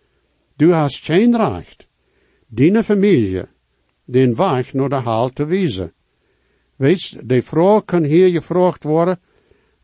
Du 0.57 0.73
hast 0.73 1.05
geen 1.05 1.37
recht, 1.37 1.87
diene 2.47 2.83
familie, 2.83 3.47
den 4.05 4.37
weg 4.37 4.73
naar 4.73 4.89
de 4.89 4.95
haal 4.95 5.31
te 5.31 5.45
wijzen. 5.45 5.93
Weet, 6.77 7.29
de 7.29 7.43
vraag 7.43 7.85
kan 7.85 8.03
hier 8.03 8.29
gevraagd 8.29 8.85
worden, 8.85 9.21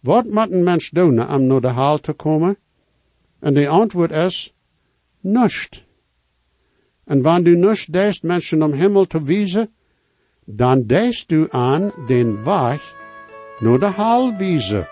wat 0.01 0.25
moet 0.25 0.51
een 0.51 0.65
mens 0.65 0.91
doen 0.91 1.29
om 1.29 1.47
naar 1.47 1.61
de 1.61 1.69
haal 1.69 1.99
te 1.99 2.13
komen? 2.13 2.57
En 3.41 3.55
de 3.55 3.69
antwoord 3.69 4.11
is, 4.11 4.55
nust. 5.21 5.85
En 7.05 7.23
wanneer 7.23 7.45
du 7.45 7.57
nust 7.57 7.93
deest 7.93 8.23
mensen 8.23 8.63
om 8.63 8.73
hemel 8.73 9.05
te 9.05 9.25
wijzen, 9.25 9.75
dan 10.45 10.87
deest 10.87 11.29
du 11.29 11.47
aan 11.51 11.93
den 12.07 12.45
weg 12.45 12.95
naar 13.59 13.79
de 13.79 13.87
haal 13.87 14.37
wijzen. 14.37 14.87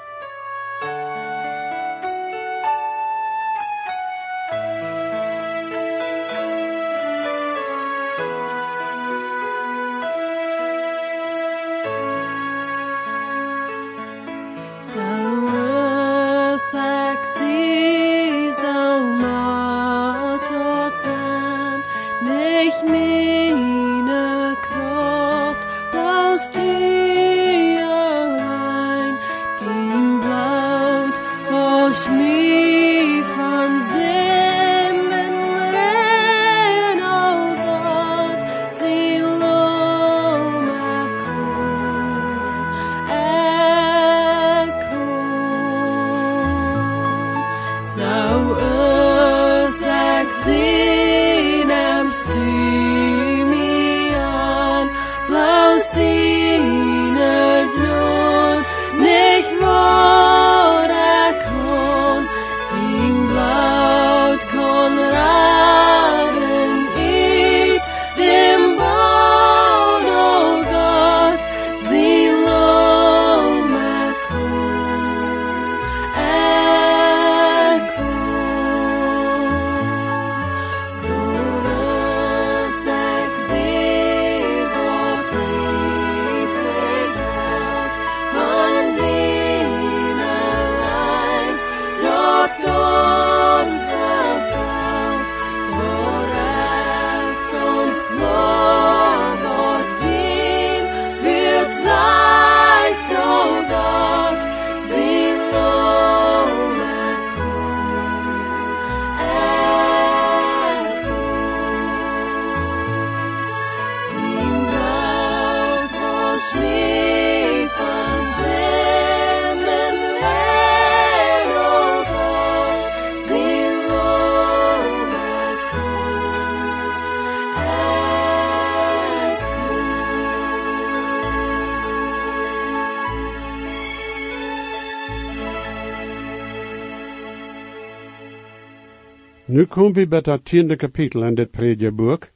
Nu 139.58 139.64
komen 139.64 139.92
we 139.92 140.08
bij 140.08 140.20
dat 140.20 140.44
tiende 140.44 140.76
kapitel 140.76 141.24
in 141.24 141.34
dit 141.34 141.50
predieboek. 141.50 142.28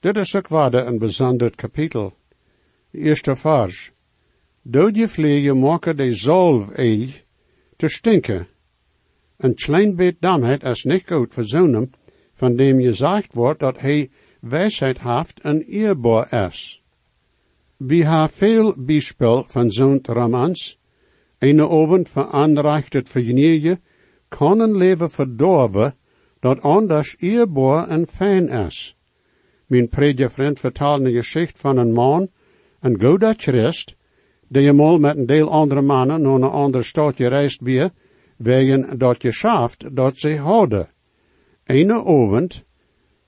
Dit 0.00 0.16
is 0.16 0.36
ook 0.36 0.48
waarde 0.48 0.78
een 0.78 0.98
bijzonder 0.98 1.54
kapitel. 1.54 2.12
Eerste 2.90 3.36
vers. 3.36 3.92
Je 4.92 5.08
vleeën 5.08 5.58
maken 5.58 5.96
de 5.96 6.14
zalf 6.14 6.70
eig 6.70 7.22
te 7.76 7.88
stinken. 7.88 8.46
Een 9.36 9.54
klein 9.54 9.96
beetje 9.96 10.16
damheid 10.20 10.62
is 10.62 10.84
niet 10.84 11.02
goed 11.06 11.34
voor 11.34 11.44
zonen, 11.44 11.90
van 12.34 12.56
dem 12.56 12.80
je 12.80 12.92
zegt 12.92 13.34
wordt 13.34 13.60
dat 13.60 13.80
hij 13.80 14.10
wijsheid 14.40 15.00
heeft 15.00 15.40
en 15.40 15.62
eerbaar 15.62 16.46
is. 16.46 16.82
We 17.76 17.94
hebben 17.94 18.30
veel 18.30 18.74
bijspel 18.76 19.44
van 19.46 19.70
zo'n 19.70 20.00
romans. 20.02 20.78
Een 21.38 21.60
ovend 21.60 22.08
veranreichtet 22.08 23.08
voor 23.08 23.20
je, 23.20 23.78
kan 24.28 24.60
een 24.60 24.76
leven 24.76 25.10
verdorven, 25.10 25.97
dat 26.40 26.60
anders 26.60 27.16
eerbaar 27.18 27.88
en 27.88 28.06
fijn 28.06 28.48
is. 28.48 28.96
Mijn 29.66 29.88
predikvriend 29.88 30.60
vertelde 30.60 31.08
een 31.08 31.14
geschicht 31.14 31.60
van 31.60 31.76
een 31.76 31.92
man, 31.92 32.28
een 32.80 33.00
goede 33.00 33.34
christ, 33.36 33.96
die 34.48 34.66
eenmaal 34.66 34.98
met 34.98 35.16
een 35.16 35.26
deel 35.26 35.50
andere 35.50 35.82
mannen 35.82 36.22
naar 36.22 36.32
een 36.32 36.42
ander 36.42 36.84
stad 36.84 37.16
gereisd 37.16 37.60
weer, 37.60 37.90
wegen 38.36 38.98
dat 38.98 39.16
geschaft 39.20 39.96
dat 39.96 40.16
ze 40.16 40.36
hadden. 40.36 40.88
Ene 41.64 42.50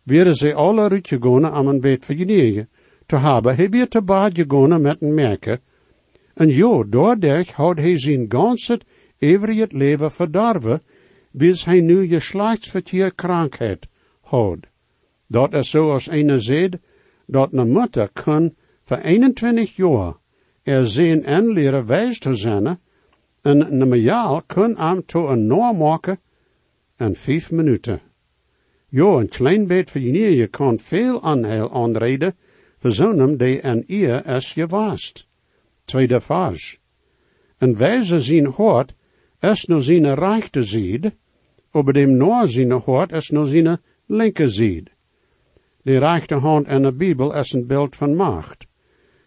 wären 0.03 0.35
ze 0.35 0.55
alle 0.55 0.91
uitgegaan 0.91 1.57
om 1.57 1.69
een 1.69 1.81
bed 1.81 2.05
vergenegen 2.05 2.69
te 3.07 3.17
hebben, 3.17 3.57
hij 3.57 3.69
weer 3.69 3.89
te 3.89 4.03
bad 4.03 4.31
gegaan 4.35 4.81
met 4.81 5.03
een 5.03 5.15
merker, 5.15 5.61
en 6.35 6.49
jo, 6.49 6.89
doordat 6.89 7.49
had 7.49 7.77
hij 7.77 7.99
zijn 7.99 8.25
ganse 8.29 8.81
eeuwige 9.19 9.67
leven 9.69 10.11
verdorven, 10.11 10.83
wils 11.31 11.65
hij 11.65 11.81
nu 11.81 12.07
geslachtsverkeer 12.07 13.15
krankheid 13.15 13.87
had. 14.21 14.59
Dat 15.27 15.55
is 15.55 15.71
zoals 15.71 16.11
een 16.11 16.41
zegt, 16.41 16.77
dat 17.27 17.53
een 17.53 17.71
moeder 17.71 18.09
kan 18.13 18.55
voor 18.83 18.97
21 18.97 19.77
jaar 19.77 20.15
er 20.63 20.89
zijn 20.89 21.25
en 21.25 21.53
leren 21.53 21.87
wijs 21.87 22.19
te 22.19 22.35
zijn, 22.35 22.81
en 23.43 23.81
een 23.81 23.89
majaal 23.89 24.43
kan 24.47 24.77
hem 24.77 25.07
to 25.07 25.29
een 25.29 25.47
noor 25.47 25.77
maken 25.77 26.21
in 26.97 27.17
vijf 27.17 27.51
minuten. 27.51 28.01
Jo, 28.89 29.19
een 29.19 29.29
klein 29.29 29.67
beetje 29.67 29.93
van 29.93 30.03
je 30.03 30.47
kan 30.47 30.79
veel 30.79 31.23
aanheil 31.23 31.73
aanreden, 31.73 32.37
voor 32.79 32.93
zo'n 32.93 33.37
die 33.37 33.61
en 33.61 33.85
eer 33.87 34.27
is 34.27 34.53
gewaast. 34.53 35.27
Tweede 35.85 36.21
vers. 36.21 36.79
En 37.59 37.77
wijze 37.77 38.21
zien 38.21 38.47
hoort, 38.47 38.95
is 39.41 39.65
no 39.67 39.79
zijn 39.79 40.15
rechte 40.15 40.63
zied, 40.63 41.13
over 41.73 41.93
dem 41.93 42.17
noor 42.17 42.49
zijn 42.49 42.73
hoort 42.73 43.13
is 43.13 43.31
no 43.31 43.45
zijn 43.45 43.79
linker 44.07 44.51
zied. 44.51 44.91
De 45.83 45.99
rechte 45.99 46.35
hand 46.35 46.67
in 46.67 46.83
de 46.83 46.93
Bibel 46.93 47.35
is 47.35 47.53
een 47.53 47.67
beeld 47.67 47.97
van 47.97 48.17
macht. 48.17 48.67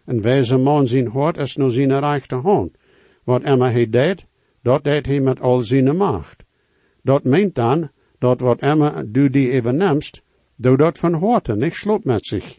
En 0.04 0.20
wijze 0.20 0.56
man 0.56 0.86
zijn 0.86 1.06
hoort 1.06 1.36
is 1.36 1.52
zijn 1.52 2.00
rechte 2.00 2.34
hand. 2.34 2.76
Wat 3.24 3.42
immer 3.42 3.72
hij 3.72 3.90
deed, 3.90 4.24
dat 4.62 4.84
deed 4.84 5.06
hij 5.06 5.20
met 5.20 5.40
al 5.40 5.60
zijn 5.60 5.96
macht. 5.96 6.44
Dat 7.02 7.24
meent 7.24 7.54
dan, 7.54 7.90
dat 8.18 8.40
wat 8.40 8.60
immer 8.60 9.12
du 9.12 9.30
die 9.30 9.50
even 9.50 9.76
nemst, 9.76 10.22
doe 10.56 10.76
dat 10.76 10.98
van 10.98 11.14
hoorten, 11.14 11.58
niet 11.58 11.74
sloopt 11.74 12.04
met 12.04 12.26
zich. 12.26 12.58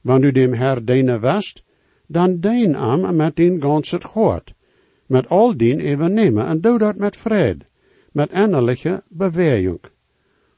Wanneer 0.00 0.28
u 0.28 0.32
dem 0.32 0.52
Herr 0.52 0.84
deine 0.84 1.18
west, 1.18 1.64
dan 2.06 2.40
deen 2.40 2.76
am 2.76 3.16
met 3.16 3.36
din 3.36 3.60
gans 3.60 3.90
het 3.90 4.02
hoort. 4.02 4.54
Met 5.10 5.28
al 5.28 5.56
dien 5.56 5.80
even 5.80 6.12
nemen 6.12 6.46
en 6.46 6.60
doe 6.60 6.78
dat 6.78 6.96
met 6.96 7.16
vrede, 7.16 7.64
met 8.12 8.32
innerlijke 8.32 9.02
beweging. 9.08 9.80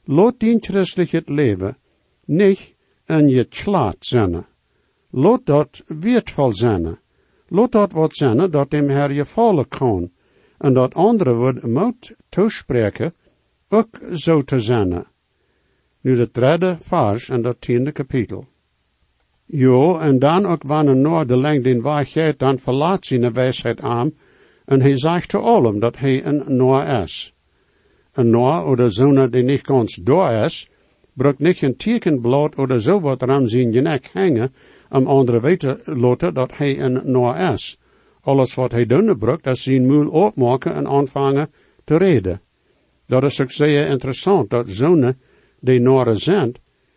Laat 0.05 0.35
dien 0.39 0.59
christelijk 0.61 1.29
leven 1.29 1.77
niet 2.25 2.75
in 3.07 3.29
je 3.29 3.47
slaat 3.49 3.97
zijn. 3.99 4.47
Laat 5.11 5.47
dat 5.47 5.83
wertvol 5.87 6.53
zijn. 6.53 6.99
Laat 7.49 7.73
dat 7.73 7.93
wat 7.93 8.15
zijn 8.15 8.51
dat 8.51 8.71
dem 8.71 8.89
Herr 8.89 9.13
je 9.13 9.25
vallen 9.25 9.69
kan, 9.69 10.11
en 10.59 10.73
dat 10.73 10.95
andere 10.95 11.35
wordt 11.35 11.67
moet 11.67 12.15
toespreken, 12.29 13.15
ook 13.69 14.01
zo 14.13 14.43
te 14.43 14.61
zijn. 14.61 15.07
Nu 16.01 16.15
de 16.15 16.29
derde 16.33 16.77
vers 16.81 17.29
en 17.29 17.43
dat 17.43 17.61
tiende 17.61 17.93
kapitel. 17.93 18.47
Jo, 19.45 19.99
en 19.99 20.19
dan 20.19 20.47
ook 20.47 20.63
wanneer 20.63 20.97
Noor 20.97 21.27
de 21.27 21.37
lengte 21.37 21.69
in 21.69 21.81
waarheid, 21.81 22.39
dan 22.39 22.59
verlaat 22.59 23.07
zijn 23.07 23.33
wijsheid 23.33 23.81
aan, 23.81 24.13
en 24.65 24.81
hij 24.81 24.99
zegt 24.99 25.29
te 25.29 25.39
allem 25.39 25.81
dat 25.81 25.99
hij 25.99 26.25
een 26.25 26.43
Noor 26.47 26.85
is. 26.85 27.35
Een 28.13 28.31
Noor 28.31 28.65
oder 28.65 28.93
zo'n 28.93 29.31
die 29.31 29.43
niet 29.43 29.67
ganz 29.67 29.95
door 30.03 30.31
is, 30.31 30.69
brukt 31.13 31.39
niet 31.39 31.63
een 31.63 31.77
tekenblad 31.77 32.57
oder 32.57 32.81
zo 32.81 33.01
wat 33.01 33.23
ram 33.23 33.47
zijn 33.47 33.83
nek 33.83 34.11
hangen, 34.13 34.53
om 34.91 35.07
andere 35.07 35.41
weten 35.41 35.81
laten 35.85 36.35
dat 36.35 36.57
hij 36.57 36.81
een 36.81 37.01
Noor 37.05 37.37
is. 37.37 37.79
Alles 38.21 38.55
wat 38.55 38.73
hij 38.73 38.87
doen 38.87 39.19
brukt, 39.19 39.47
is 39.47 39.63
zijn 39.63 39.87
muil 39.87 40.09
opmaken 40.09 40.75
en 40.75 40.87
aanvangen 40.87 41.51
te 41.85 41.97
reden. 41.97 42.41
Dat 43.07 43.23
is 43.23 43.41
ook 43.41 43.51
zeer 43.51 43.89
interessant, 43.89 44.51
dat 44.51 44.69
zonen 44.69 45.21
die 45.61 45.81
Noren 45.81 46.17
zijn, 46.17 46.55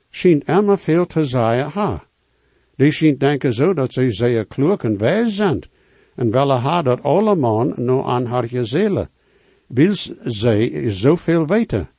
schijnt 0.09 0.47
immer 0.47 0.77
veel 0.77 1.05
te 1.05 1.23
zeggen 1.23 1.69
ha. 1.69 2.03
Die 2.75 2.91
schijnt 2.91 3.19
denken 3.19 3.53
zo 3.53 3.73
dat 3.73 3.93
ze 3.93 4.09
zeer 4.09 4.45
klug 4.45 4.83
en 4.83 4.97
wijs 4.97 5.35
zijn, 5.35 5.61
en 6.15 6.31
willen 6.31 6.59
haar 6.59 7.01
allemaal 7.01 7.65
nou 7.75 8.05
aan 8.05 8.25
haar 8.25 8.47
gezelen, 8.47 9.09
wils 9.67 10.11
zij 10.19 10.89
zoveel 10.89 11.47
weten. 11.47 11.89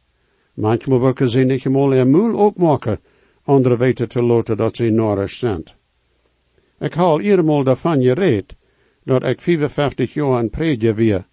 Manchmal 0.54 1.00
willen 1.00 1.30
ze 1.30 1.40
niet 1.40 1.64
eenmaal 1.64 1.94
een 1.94 2.10
muil 2.10 2.34
opmaken, 2.34 3.00
andere 3.42 3.76
weten 3.76 4.08
te 4.08 4.22
laten 4.22 4.56
dat 4.56 4.76
ze 4.76 4.90
Norrisch 4.90 5.38
zijn. 5.38 5.64
Ik 6.78 6.94
haal 6.94 7.20
eenmaal 7.20 7.64
daarvan 7.64 8.02
gereed, 8.02 8.56
dat 9.04 9.24
ik 9.24 9.40
55 9.40 10.14
jaar 10.14 10.38
een 10.38 10.50
predje 10.50 10.94
weer, 10.94 11.26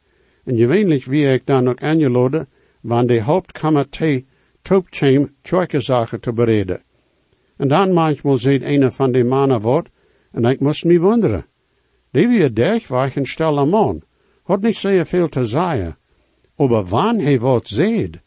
En 0.43 0.57
gewöhnlich 0.57 1.05
wie 1.05 1.27
ik 1.27 1.45
dan 1.45 1.69
ook 1.69 1.81
aangeladen, 1.81 2.47
wanneer 2.81 3.41
de 3.73 3.87
thee 3.89 4.25
trooptjeem 4.61 5.35
zaken 5.67 6.19
te 6.19 6.33
bereden. 6.33 6.81
En 7.57 7.67
dan 7.67 7.93
manchmal 7.93 8.37
zegt 8.37 8.63
een 8.63 8.91
van 8.91 9.11
de 9.11 9.23
mannen 9.23 9.61
wat, 9.61 9.87
en 10.31 10.45
ik 10.45 10.59
moest 10.59 10.85
me 10.85 10.99
wonderen. 10.99 11.45
Die 12.13 12.29
wie 12.29 12.49
derg 12.49 12.89
war 12.89 13.07
ich 13.07 13.17
een 13.17 13.25
stelle 13.25 13.65
man, 13.65 14.03
had 14.43 14.61
niet 14.61 14.77
zeer 14.77 15.05
veel 15.05 15.29
te 15.29 15.45
zeggen. 15.45 15.95
Aber 16.55 16.89
wann 16.89 17.19
hij 17.19 17.39
wat 17.39 17.67
zegt, 17.67 18.19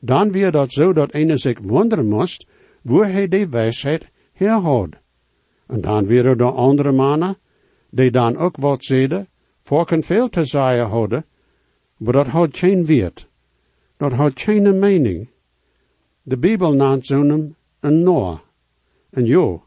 dan 0.00 0.32
weer 0.32 0.52
dat 0.52 0.72
zo 0.72 0.92
dat 0.92 1.14
een 1.14 1.38
zich 1.38 1.58
wonderen 1.62 2.08
moest, 2.08 2.46
wo 2.82 3.02
hij 3.02 3.28
die 3.28 3.48
wijsheid 3.48 4.04
herhoudt. 4.32 4.96
En 5.66 5.80
dan 5.80 6.06
weer 6.06 6.36
de 6.36 6.44
andere 6.44 6.92
mannen, 6.92 7.36
die 7.90 8.10
dan 8.10 8.36
ook 8.36 8.56
wat 8.56 8.84
zeiden, 8.84 9.28
voorken 9.62 10.02
veel 10.02 10.28
te 10.28 10.44
zeggen 10.44 10.88
hadden, 10.88 11.24
maar 11.96 12.12
dat 12.12 12.26
had 12.26 12.58
geen 12.58 12.84
weet. 12.84 13.28
Dat 13.96 14.12
had 14.12 14.40
geen 14.40 14.78
mening. 14.78 15.28
De 16.22 16.38
Bijbel 16.38 16.72
naant 16.72 17.06
zo'n 17.06 17.56
een 17.80 18.02
Noah. 18.02 18.38
En 19.10 19.24
jo, 19.24 19.64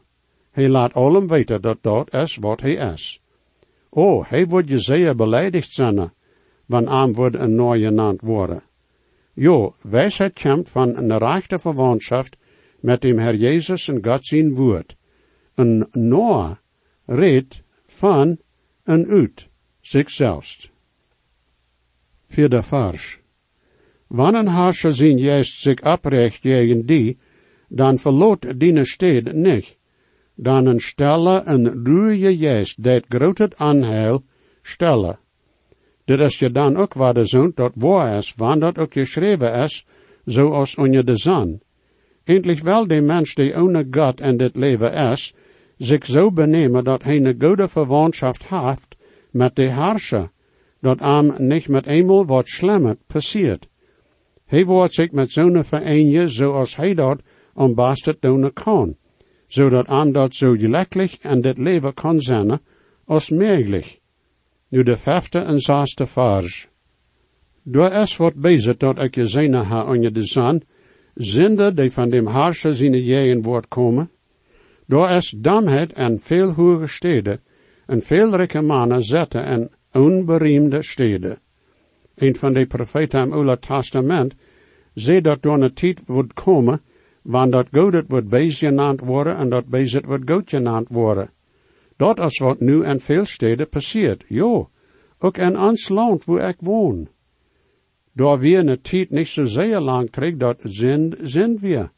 hij 0.50 0.68
laat 0.68 0.92
allen 0.92 1.26
weten 1.26 1.62
dat 1.62 1.78
dat 1.80 2.14
is 2.14 2.36
wat 2.36 2.60
hij 2.60 2.74
is. 2.92 3.23
Oh, 3.96 4.28
hij 4.28 4.46
wordt 4.46 4.68
je 4.68 4.78
zeer 4.78 5.14
beleidigd 5.14 5.72
zijn, 5.72 6.12
wanneer 6.66 6.90
aan 6.90 7.12
wordt 7.12 7.36
een 7.36 7.54
Noah 7.54 7.78
genaamd 7.80 8.20
worden. 8.20 8.62
Jo, 9.34 9.74
wijsheid 9.80 10.42
komt 10.42 10.70
van 10.70 10.96
een 10.96 11.18
rechte 11.18 11.58
verwantschap 11.58 12.26
met 12.80 13.00
dem 13.00 13.18
Herr 13.18 13.34
Jezus 13.34 13.88
en 13.88 14.04
God 14.04 14.26
zijn 14.26 14.54
woord. 14.54 14.96
Een 15.54 15.86
Noah 15.90 16.56
redt 17.06 17.62
van 17.86 18.38
en 18.84 19.06
uit 19.08 19.48
zichzelf. 19.80 20.70
Vierde 22.26 22.62
vers. 22.62 23.20
Wanneer 24.06 24.40
een 24.40 24.46
harsje 24.46 24.92
zijn 24.92 25.18
juist 25.18 25.60
zich 25.60 25.82
oprecht 25.82 26.42
tegen 26.42 26.86
die, 26.86 27.18
dan 27.68 27.98
verloot 27.98 28.60
die 28.60 28.84
stede 28.84 29.32
niet. 29.32 29.76
Dan 30.34 30.66
een 30.66 30.80
stelle 30.80 31.42
een 31.44 31.84
ruige 31.84 32.36
juist, 32.36 32.82
dat 32.82 33.04
groot 33.08 33.56
aanheil 33.56 34.24
stelle. 34.62 35.18
Dit 36.04 36.20
is 36.20 36.38
je 36.38 36.50
dan 36.50 36.76
ook 36.76 36.94
waar 36.94 37.14
de 37.14 37.24
zon 37.24 37.52
dat 37.54 37.72
waar 37.74 38.16
is, 38.16 38.34
dat 38.34 38.78
ook 38.78 38.92
geschreven 38.92 39.54
is, 39.54 39.86
zoals 40.24 40.76
onder 40.76 41.04
de 41.04 41.16
zon. 41.16 41.60
Eindelijk 42.24 42.60
wel 42.60 42.86
de 42.86 43.00
mens 43.00 43.34
die 43.34 43.54
ohne 43.54 43.86
God 43.90 44.20
en 44.20 44.36
dit 44.36 44.56
leven 44.56 44.92
is, 44.92 45.34
zich 45.76 46.04
zo 46.04 46.32
benemen 46.32 46.84
dat 46.84 47.02
hij 47.02 47.16
een 47.16 47.36
goede 47.38 47.68
verwantschap 47.68 48.36
heeft 48.48 48.96
met 49.30 49.56
de 49.56 49.70
harsje, 49.70 50.30
dat 50.80 51.00
am 51.00 51.34
niet 51.38 51.68
met 51.68 51.86
eenmaal 51.86 52.26
wat 52.26 52.48
slimmer 52.48 52.96
passiert. 53.06 53.68
Hij 54.44 54.64
wordt 54.64 54.94
zich 54.94 55.10
met 55.10 55.30
zo'n 55.30 55.64
vereenje 55.64 56.28
zoals 56.28 56.76
hij 56.76 56.94
dat 56.94 57.20
ontbastet 57.54 58.22
doen 58.22 58.52
kan, 58.52 58.96
zodat 59.54 59.86
am 59.86 60.12
dat 60.12 60.34
zo 60.34 60.52
gelekkelijk 60.52 61.12
en 61.20 61.40
dit 61.40 61.58
leven 61.58 61.94
kan 61.94 62.20
zijn 62.20 62.60
als 63.04 63.30
mogelijk. 63.30 64.00
Nu 64.68 64.82
de 64.82 64.96
vijfde 64.96 65.38
en 65.38 65.58
zesde 65.58 66.06
vers. 66.06 66.68
Door 67.62 67.92
is 67.92 68.16
wat 68.16 68.34
bezig 68.34 68.76
dat 68.76 68.98
ik 68.98 69.14
je 69.14 69.26
zijn 69.26 69.54
ha 69.54 69.84
onder 69.84 70.12
de 70.12 70.24
zon, 70.24 70.62
zinder 71.14 71.74
die 71.74 71.90
van 71.90 72.10
dem 72.10 72.26
harsje 72.26 72.74
zijn 72.74 73.02
jeën 73.04 73.42
wordt 73.42 73.68
komen. 73.68 74.10
Door 74.86 75.08
is 75.08 75.34
damheid 75.38 75.92
en 75.92 76.20
veel 76.20 76.52
hoge 76.52 76.86
steden, 76.86 77.40
en 77.86 78.02
veel 78.02 78.36
rijke 78.36 78.60
mannen 78.60 79.02
zetten 79.02 79.44
en 79.44 79.70
onberiemde 79.92 80.82
steden. 80.82 81.38
Een 82.14 82.36
van 82.36 82.52
de 82.52 82.66
profeten 82.66 83.20
im 83.20 83.32
Oude 83.32 83.58
Testament 83.58 84.34
zei 84.94 85.20
dat 85.20 85.42
door 85.42 85.62
een 85.62 85.74
tijd 85.74 86.02
wordt 86.06 86.32
komen, 86.32 86.82
wanneer 87.24 87.50
dat 87.50 87.68
God 87.72 87.92
het 87.92 88.04
wordt 88.08 88.28
bezig 88.28 88.58
genaamd 88.58 89.00
worden 89.00 89.36
en 89.36 89.48
dat 89.48 89.66
bezig 89.66 90.06
wordt 90.06 90.30
God 90.30 90.50
genaamd 90.50 90.88
worden. 90.88 91.30
Dat 91.96 92.18
is 92.18 92.38
wat 92.38 92.60
nu 92.60 92.84
in 92.84 93.00
veel 93.00 93.24
steden 93.24 93.68
passiert. 93.68 94.24
Jo, 94.28 94.70
ook 95.18 95.36
in 95.36 95.58
ons 95.58 95.88
land 95.88 96.24
waar 96.24 96.48
ik 96.48 96.56
woon. 96.60 97.08
Door 98.12 98.38
we 98.38 98.56
een 98.56 98.80
tijd 98.80 99.10
niet 99.10 99.26
zo 99.26 99.44
zeer 99.44 99.80
lang 99.80 100.10
terug 100.10 100.36
dat 100.36 100.58
zijn, 100.62 101.14
zijn 101.22 101.58
we. 101.58 101.88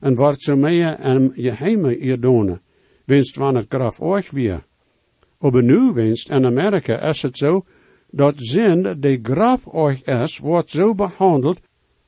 En 0.00 0.14
wat 0.14 0.42
zo 0.42 0.56
meer 0.56 1.00
in 1.00 1.32
je 1.34 1.50
heime 1.50 2.04
je 2.04 2.18
doen, 2.18 2.60
winst 3.04 3.36
wanneer 3.36 3.62
het 3.62 3.74
graf 3.74 4.00
euch 4.00 4.30
weer. 4.30 4.66
Aber 5.38 5.62
nu 5.62 5.92
winst 5.92 6.30
in 6.30 6.44
Amerika 6.44 7.00
is 7.00 7.22
het 7.22 7.36
zo, 7.36 7.64
dat 8.10 8.34
zin 8.36 8.82
de 9.00 9.18
graf 9.22 9.74
euch 9.74 10.02
is, 10.02 10.38
wordt 10.38 10.70
zo 10.70 10.94
behandeld, 10.94 11.60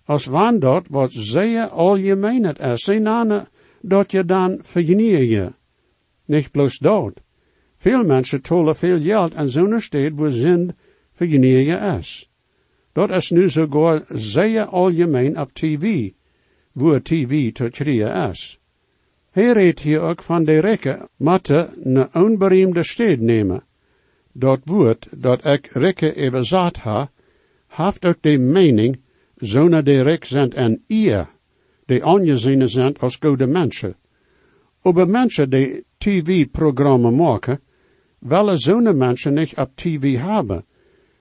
als 0.07 0.27
wanneer 0.27 0.61
dat 0.61 0.87
wat 0.89 1.11
zeer 1.13 1.69
algemeen 1.69 2.45
het 2.45 2.59
is. 2.59 2.87
Nanen 2.87 3.49
dat 3.81 4.11
je 4.11 4.25
dan 4.25 4.59
vergenier 4.63 5.23
je. 5.23 5.53
Niet 6.25 6.51
bloos 6.51 6.79
dood. 6.79 7.21
Veel 7.77 8.05
mensen 8.05 8.43
tolen 8.43 8.77
veel 8.77 9.01
geld 9.01 9.35
en 9.35 9.49
zo'n 9.49 9.81
steed 9.81 10.13
waar 10.15 10.31
zin 10.31 10.73
vergenier 11.13 11.61
je 11.61 11.99
is. 11.99 12.31
Dat 12.93 13.11
is 13.11 13.31
nu 13.31 13.51
sogar 13.51 14.05
zeer 14.09 14.65
algemeen 14.65 15.41
op 15.41 15.53
tv, 15.53 16.11
waar 16.73 17.03
tv 17.03 17.53
te 17.53 17.69
krijgen 17.71 18.31
is. 18.31 18.59
Hij 19.31 19.53
redt 19.53 19.81
hier 19.81 20.01
ook 20.01 20.23
van 20.23 20.45
de 20.45 20.59
rekke, 20.59 21.09
matte 21.17 21.71
een 21.83 22.15
onbereemde 22.15 22.83
stad 22.83 23.19
nemen. 23.19 23.65
Dat 24.33 24.61
woord 24.65 25.09
dat 25.17 25.45
ik 25.45 25.67
rekke 25.67 26.15
even 26.15 26.45
zat 26.45 26.77
ha, 26.77 27.11
heeft 27.67 28.05
ook 28.05 28.17
de 28.21 28.39
mening, 28.39 29.01
zona 29.37 29.83
de 29.83 30.03
rek 30.03 30.25
zijn 30.25 30.53
en 30.53 30.83
ihr, 30.87 31.29
die 31.87 32.05
aangeziene 32.05 32.67
zijn 32.67 32.97
als 32.97 33.17
goede 33.17 33.47
mensen. 33.47 33.97
Over 34.83 35.09
mensen 35.09 35.51
die 35.51 35.85
tv-programma 35.99 37.11
maken, 37.11 37.61
willen 38.19 38.59
zo'n 38.59 38.97
mensen 38.97 39.35
niet 39.35 39.57
op 39.57 39.71
tv 39.75 40.19
hebben. 40.19 40.65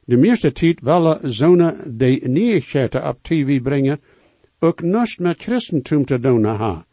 De 0.06 0.17
meeste 0.17 0.51
tijd 0.51 0.82
willen 0.82 1.19
zo'n 1.23 1.73
die 1.88 2.28
nieuwsgeten 2.28 3.08
op 3.08 3.17
tv 3.21 3.62
brengen, 3.62 3.99
ook 4.60 4.82
niets 4.82 5.17
met 5.17 5.41
christentum 5.41 6.06
te 6.06 6.19
doen 6.19 6.43
ha. 6.43 6.86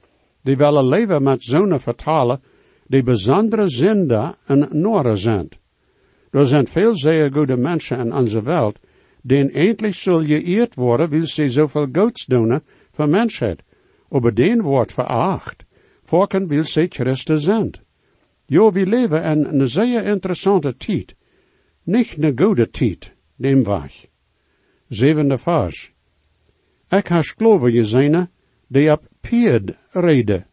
Die 0.43 0.57
willen 0.57 0.89
leven 0.89 1.23
met 1.23 1.43
zo'n 1.43 1.81
vertalen, 1.81 2.41
die 2.87 3.03
bijzondere 3.03 3.69
zinden 3.69 4.35
en 4.47 4.69
noren 4.71 5.19
zijn. 5.19 5.49
Er 6.31 6.47
zijn 6.47 6.67
veel 6.67 6.97
zeer 6.97 7.33
goede 7.33 7.57
mensen 7.57 7.99
in 7.99 8.15
onze 8.15 8.43
wereld, 8.43 8.79
eindelijk 9.27 9.95
zul 9.95 10.21
je 10.21 10.45
eerd 10.45 10.75
worden, 10.75 11.09
wil 11.09 11.27
ze 11.27 11.49
zoveel 11.49 11.89
goeds 11.93 12.27
doen 12.27 12.61
voor 12.91 13.09
mensheid. 13.09 13.63
Over 14.09 14.35
den 14.35 14.63
wordt 14.63 14.93
veracht, 14.93 15.65
voorken 16.03 16.47
wil 16.47 16.65
ze 16.65 16.87
Christus 16.89 17.43
zijn. 17.43 17.71
Jo, 18.47 18.71
we 18.71 18.87
leven 18.87 19.23
in 19.23 19.45
een 19.45 19.69
zeer 19.69 20.07
interessante 20.07 20.77
tijd. 20.77 21.15
Niet 21.83 22.23
een 22.23 22.39
goede 22.39 22.71
tijd, 22.71 23.15
neem 23.37 23.65
weg. 23.65 24.07
Zevende 24.89 25.39
vers. 25.39 25.91
Ik 26.89 27.07
heb 27.07 27.23
geloven 27.23 27.73
gezien, 27.73 28.29
die 28.69 28.91
op 28.91 29.09
pied 29.21 29.77
reden. 29.91 30.47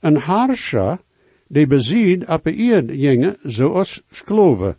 Een 0.00 0.16
harsha, 0.16 1.00
die 1.48 1.66
bezied 1.66 2.26
op 2.26 2.46
eerd 2.46 2.90
gingen, 2.90 3.36
zoals 3.42 4.02
geloven. 4.08 4.76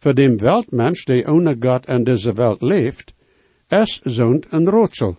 Voor 0.00 0.14
dem 0.14 0.38
weltmens 0.38 1.04
die 1.04 1.26
ohne 1.28 1.56
God 1.60 1.88
in 1.88 2.04
deze 2.04 2.32
welt 2.32 2.62
leeft, 2.62 3.12
is 3.68 4.00
zo'n 4.02 4.44
een 4.48 4.68
roodsel. 4.68 5.18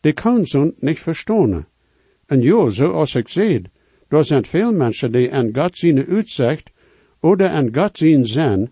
Die 0.00 0.12
kan 0.12 0.46
zo'n 0.46 0.74
niet 0.78 1.00
verstaan. 1.00 1.66
En 2.26 2.40
jo, 2.40 2.68
zoals 2.68 3.14
ik 3.14 3.28
zei, 3.28 3.62
er 4.08 4.24
zijn 4.24 4.44
veel 4.44 4.72
mensen 4.72 5.12
die 5.12 5.28
in 5.28 5.54
God 5.54 5.78
zijn 5.78 6.06
uitzicht, 6.06 6.70
oder 7.20 7.50
in 7.50 7.74
God 7.74 7.98
zijn 7.98 8.24
zin, 8.24 8.70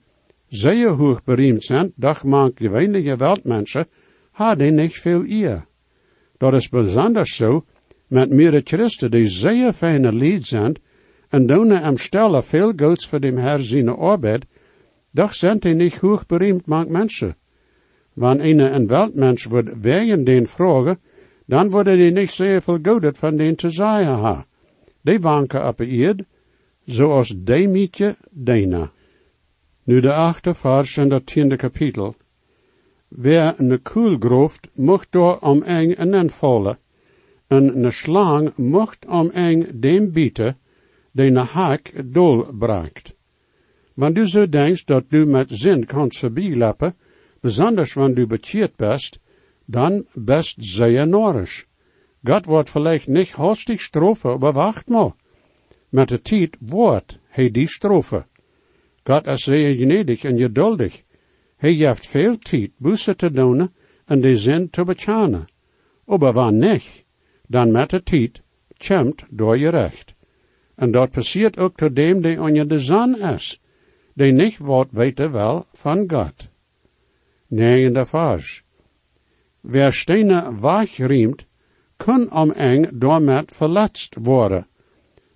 zeer 0.49 0.89
hoog 0.89 1.25
bereimd 1.25 1.65
zijn, 1.65 1.93
doch 1.97 2.25
manche 2.25 2.71
wenige 2.71 3.17
weltmensen, 3.17 3.87
hadden 4.31 4.75
niet 4.75 4.99
veel 4.99 5.25
eer. 5.27 5.65
Dat 6.39 6.55
is 6.55 6.69
besonders 6.69 7.37
zo 7.37 7.65
met 8.07 8.31
meer 8.31 8.61
Christen 8.65 9.11
die 9.11 9.29
zeer 9.29 9.73
fijne 9.73 10.13
lied 10.13 10.47
zijn 10.47 10.77
en 11.29 11.47
doen 11.47 11.73
am 11.73 11.97
stelle 11.97 12.43
veel 12.43 12.73
goeds 12.77 13.09
voor 13.09 13.21
dem 13.21 13.37
Herr 13.37 13.61
zijn 13.61 13.89
arbeid, 13.89 14.45
doch 15.11 15.35
zijn 15.35 15.59
die 15.59 15.75
niet 15.75 15.99
hoog 15.99 16.27
bereimd 16.27 16.67
mank 16.67 16.89
mensen. 16.89 17.37
Wanneer 18.13 18.73
een 18.73 18.87
weltmens 18.87 19.45
wordt 19.45 19.81
wegen 19.81 20.25
den 20.25 20.47
vragen, 20.47 20.99
dan 21.47 21.71
worden 21.71 22.15
die 22.15 22.27
zeer 22.27 22.63
veel 22.63 22.79
goedet 22.83 23.19
van 23.19 23.37
den 23.37 23.55
zeggen 23.57 24.19
ha. 24.19 24.47
Die 25.01 25.21
wanken 25.21 25.67
op 25.67 25.81
eerd, 25.81 26.23
zoals 26.85 27.35
de 27.39 27.69
mietje 27.69 28.17
dena. 28.31 28.93
Nu 29.85 30.01
de 30.01 30.13
achte 30.13 30.55
vers 30.55 30.97
in 30.97 31.09
dat 31.09 31.27
tiende 31.27 31.57
kapitel. 31.57 32.15
Wer 33.09 33.55
een 33.57 33.83
koelgrooft 33.83 34.69
mocht 34.75 35.13
door 35.13 35.39
om 35.39 35.63
eng 35.63 35.93
en 35.93 36.31
vallen. 36.31 36.79
En 37.47 37.85
een 37.85 37.93
slang 37.93 38.57
mocht 38.57 39.07
om 39.07 39.31
eng 39.31 39.67
dem 39.75 40.13
bieten, 40.13 40.57
die 41.13 41.27
een 41.27 41.37
haak 41.37 41.93
dol 42.05 42.47
braakt. 42.59 43.15
Maar 44.01 44.13
du 44.13 44.27
zo 44.27 44.49
denkst 44.49 44.87
dat 44.87 45.11
du 45.11 45.27
met 45.27 45.51
zin 45.53 45.85
kanst 45.85 46.19
voorbijlappen, 46.19 46.95
Besonders 47.41 47.97
wenn 47.97 48.15
du 48.15 48.27
bekeerd 48.27 48.77
bist, 48.77 49.19
dann 49.67 50.05
best 50.15 50.57
sehr 50.59 51.07
norisch. 51.07 51.67
Gott 52.23 52.47
wordt 52.47 52.71
vielleicht 52.71 53.09
nicht 53.09 53.39
hastig 53.39 53.81
Strophe, 53.81 54.29
aber 54.29 54.55
wacht 54.55 54.91
mal. 54.91 55.15
Met 55.89 56.09
de 56.09 56.23
tijd 56.23 56.57
wordt 56.61 57.19
hij 57.29 57.51
die 57.51 57.69
Strophe. 57.69 58.25
Gott 59.05 59.27
is 59.27 59.43
zeer 59.43 59.77
gnädig 59.77 60.25
en 60.25 60.39
geduldig. 60.39 61.03
Hij 61.57 61.73
heeft 61.73 62.07
veel 62.07 62.39
tijd 62.39 62.71
busse 62.77 63.17
te 63.17 63.31
doen 63.31 63.71
en 64.05 64.21
de 64.21 64.37
zin 64.37 64.71
te 64.71 64.85
bechanen. 64.85 65.49
Aber 66.07 66.33
wanneer 66.33 66.73
niet, 66.73 67.05
dan 67.47 67.71
met 67.71 67.91
de 67.91 68.03
tijd 68.03 68.43
komt 68.87 69.25
door 69.31 69.59
je 69.59 69.69
recht. 69.69 70.15
En 70.75 70.91
dat 70.91 71.11
passiert 71.11 71.59
ook 71.59 71.77
tot 71.77 71.97
dem 71.97 72.23
die 72.23 72.41
onder 72.41 72.69
de 72.69 72.79
zon 72.79 73.21
is, 73.21 73.60
die 74.21 74.33
niet 74.33 74.59
wat 74.59 74.89
weten 74.91 75.33
wel 75.33 75.67
van 75.73 76.05
God. 76.11 76.49
Negende 77.47 78.07
vers. 78.07 78.63
Wer 79.61 79.93
stenen 79.93 80.61
wegriemt, 80.61 81.47
kan 81.97 82.33
om 82.33 82.53
eng 82.53 82.89
doormet 82.93 83.57
verletst 83.57 84.17
worden. 84.21 84.67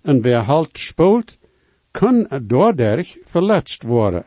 En 0.01 0.21
wer 0.21 0.43
halt 0.45 0.77
spoelt, 0.77 1.37
kan 1.91 2.27
doorderg 2.43 3.17
verletst 3.23 3.83
worden. 3.83 4.25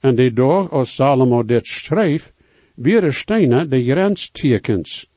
En 0.00 0.14
die 0.14 0.32
door 0.32 0.68
als 0.68 0.94
Salomo 0.94 1.44
dit 1.44 1.66
schreef, 1.66 2.32
weer 2.74 3.12
stenen 3.12 3.70
de 3.70 3.84
grenstekens. 3.84 5.10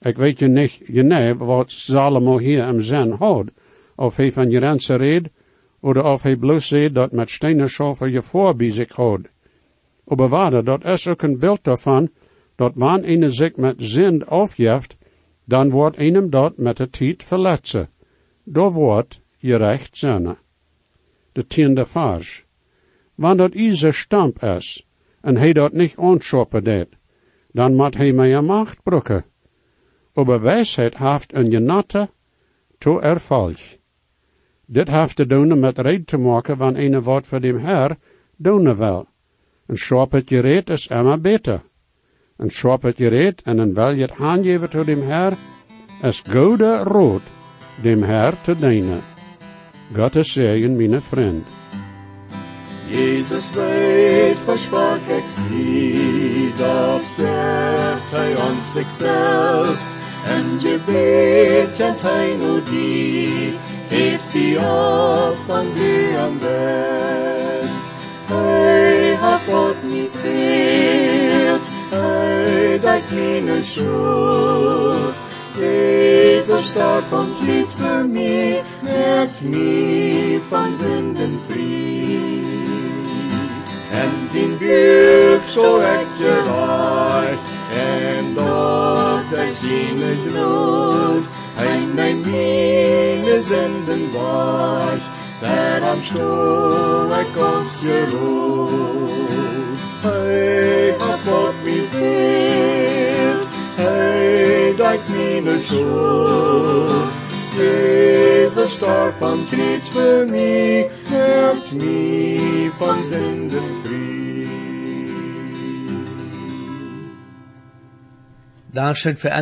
Ik 0.00 0.16
weet 0.16 0.38
je 0.38 0.48
niet, 0.48 0.80
je 0.86 1.34
wat 1.38 1.70
Salomo 1.70 2.38
hier 2.38 2.68
im 2.68 2.80
zin 2.80 3.10
houdt, 3.10 3.50
of 3.96 4.16
hij 4.16 4.32
van 4.32 4.50
grenzen 4.50 4.96
reed, 4.96 5.30
oder 5.86 6.36
bloos 6.36 6.66
zei 6.68 6.92
dat 6.92 7.12
met 7.12 7.30
stenen 7.30 7.68
schoven 7.68 8.10
je 8.10 8.22
voor 8.22 8.56
bij 8.56 8.70
zich 8.70 8.92
houdt. 8.92 9.28
Aber 10.06 10.28
waarde, 10.28 10.62
dat 10.62 10.84
is 10.84 11.06
ook 11.08 11.22
een 11.22 11.38
beeld 11.38 11.64
daarvan, 11.64 12.10
dat 12.56 12.74
man 12.74 13.04
een 13.04 13.32
zich 13.32 13.56
met 13.56 13.74
zin 13.78 14.24
afjeft, 14.24 14.96
dan 15.44 15.70
wordt 15.70 15.98
einem 15.98 16.30
dat 16.30 16.56
met 16.56 16.76
de 16.76 16.88
tijd 16.90 17.22
verletsen. 17.22 17.88
Door 18.44 18.72
wordt 18.72 19.20
je 19.38 19.56
recht. 19.56 20.00
De 21.32 21.46
tiende 21.46 21.86
vers. 21.86 22.44
Wanneer 23.14 23.36
dat 23.36 23.54
ise 23.54 23.92
stamp 23.92 24.42
is, 24.42 24.86
en 25.20 25.36
hij 25.36 25.52
dat 25.52 25.72
niet 25.72 25.96
onschoppen 25.96 26.64
deed, 26.64 26.88
dan 27.52 27.74
moet 27.74 27.96
hij 27.96 28.12
mij 28.12 28.40
macht 28.40 28.82
brukken. 28.82 29.24
Aber 30.14 30.40
wijsheid 30.40 30.94
haft 30.94 31.34
een 31.34 31.50
genatte 31.50 32.08
to 32.78 33.00
erfolg. 33.00 33.75
Dit 34.66 34.88
heeft 34.88 35.16
te 35.16 35.26
doen 35.26 35.58
met 35.58 35.78
red 35.78 36.06
te 36.06 36.18
maken 36.18 36.56
van 36.56 36.76
een 36.76 37.02
woord 37.02 37.26
voor 37.26 37.40
dem 37.40 37.58
Herr 37.58 37.96
doen 38.36 38.76
wil. 38.76 39.06
En 39.66 39.76
schop 39.76 40.12
het 40.12 40.28
gereed 40.28 40.70
is 40.70 40.86
immer 40.86 41.20
beter. 41.20 41.60
En 42.36 42.50
schop 42.50 42.82
het 42.82 42.96
gereed 42.96 43.42
en 43.42 43.56
dan 43.56 43.74
wil 43.74 43.90
je 43.90 44.02
het 44.02 44.18
aangeven 44.18 44.70
tot 44.70 44.86
dem 44.86 45.02
Herr, 45.02 45.32
es 46.02 46.22
gode 46.28 46.76
rood 46.76 47.22
dem 47.82 48.02
Herr 48.02 48.40
te 48.40 48.58
dienen. 48.58 49.02
Gottes 49.94 50.32
Segen, 50.32 50.76
meine 50.76 51.00
Freund. 51.00 51.46
Jesus 52.88 53.50
weet 53.50 54.38
versprach 54.44 55.08
ik 55.08 55.24
zie, 55.28 56.52
geeft 57.16 58.10
hij 58.10 58.36
ons 58.36 58.76
en 60.26 60.58
hij 62.00 62.36
nu 62.36 62.62
die, 62.70 63.54
heeft 63.88 64.32
die 64.32 64.58
op 64.58 65.36
van 65.46 65.66
die 65.74 66.16
am 66.16 66.38
best. 66.38 67.80
Hij 68.26 69.14
hat 69.20 69.40
God 69.48 69.82
niet 69.82 70.10
veert, 70.22 71.68
hij 71.90 72.78
dat 72.80 73.00
meine 73.10 73.62
schuld. 73.62 75.14
Jesus 75.58 76.66
starb 76.66 77.10
und 77.12 77.40
litt 77.46 77.72
für 77.72 78.04
mich, 78.04 78.62
merkt 78.82 79.40
mich 79.42 80.42
von 80.50 80.76
Sünden. 80.78 81.40
En 83.90 84.28
zijn 84.32 84.58
buik 84.58 85.44
zo 85.44 85.78
echt 85.78 86.06
gereicht, 86.18 87.40
en 87.72 88.34
dort 88.34 89.32
er 89.32 89.50
seine 89.50 90.14
Glut, 90.26 91.24
ein 91.56 91.94
mein 91.94 92.20
meine 92.20 92.65
Stuhl 96.02 97.10
er 97.10 97.24
kommst 97.34 97.82
geruht. 97.82 99.10
Hey, 100.02 100.94
hat 100.98 101.20
Gott 101.24 101.54
mich 101.64 101.90
hilft, 101.90 103.48
hey. 103.76 104.46
Jesus 107.56 108.74
für 109.88 110.26
mich, 110.26 110.86
mich 111.72 112.72
Sünden 113.04 113.82
für 119.16 119.32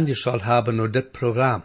haben 0.45 0.79
und 0.79 0.95
das 0.95 1.11
Programm. 1.13 1.65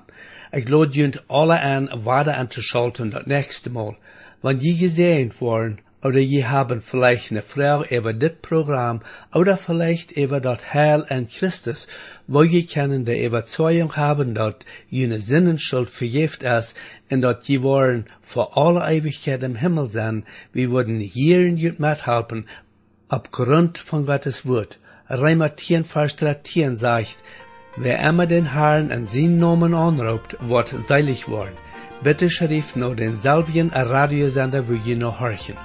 Ich 0.51 0.67
lade 0.67 0.97
junt 0.97 1.23
alle 1.27 1.59
an, 1.59 1.91
weiter 1.93 2.35
anzuschalten 2.35 3.12
das 3.12 3.27
nächste 3.27 3.69
Mal. 3.69 3.95
Wenn 4.41 4.59
je 4.59 4.73
gesehen 4.73 5.31
worden, 5.39 5.77
oder 6.01 6.17
je 6.17 6.45
haben 6.45 6.81
vielleicht 6.81 7.29
eine 7.29 7.43
Frage 7.43 7.95
über 7.95 8.13
das 8.13 8.31
Programm, 8.41 9.03
oder 9.31 9.57
vielleicht 9.57 10.12
über 10.12 10.41
das 10.41 10.73
Heil 10.73 11.05
an 11.07 11.27
Christus, 11.27 11.88
wo 12.25 12.41
je 12.41 12.63
können 12.63 13.05
der 13.05 13.23
Überzeugung 13.23 13.95
haben, 13.95 14.33
dass 14.33 14.55
jene 14.89 15.19
Sinnenschuld 15.19 15.91
vergift 15.91 16.41
ist, 16.41 16.75
und 17.12 17.21
dass 17.21 17.47
je 17.47 17.62
wollen 17.62 18.07
vor 18.23 18.57
aller 18.57 18.89
Ewigkeit 18.89 19.43
im 19.43 19.55
Himmel 19.55 19.91
sein, 19.91 20.25
wir 20.51 20.71
würden 20.71 20.99
hier 20.99 21.41
in 21.41 21.57
jut 21.57 21.79
mithelfen, 21.79 22.47
aufgrund 23.07 23.77
von 23.77 24.07
Gottes 24.07 24.47
Wort. 24.47 24.79
Reimer 25.09 25.55
10, 25.55 25.83
Vers 25.83 26.15
13 26.15 26.75
sagt, 26.75 27.17
Wer 27.81 27.97
immer 28.09 28.27
den 28.27 28.51
Herrn 28.53 28.91
an 28.91 29.05
seinen 29.05 29.39
Namen 29.39 29.73
anruft, 29.73 30.35
wird 30.41 30.67
seilig 30.67 31.29
worden. 31.29 31.55
Bitte 32.03 32.29
schrift 32.29 32.75
nur 32.75 32.93
denselben 32.93 33.69
Radiosender, 33.73 34.67
wo 34.67 34.73
ihr 34.73 34.97
noch 34.97 35.21
horchen. 35.21 35.55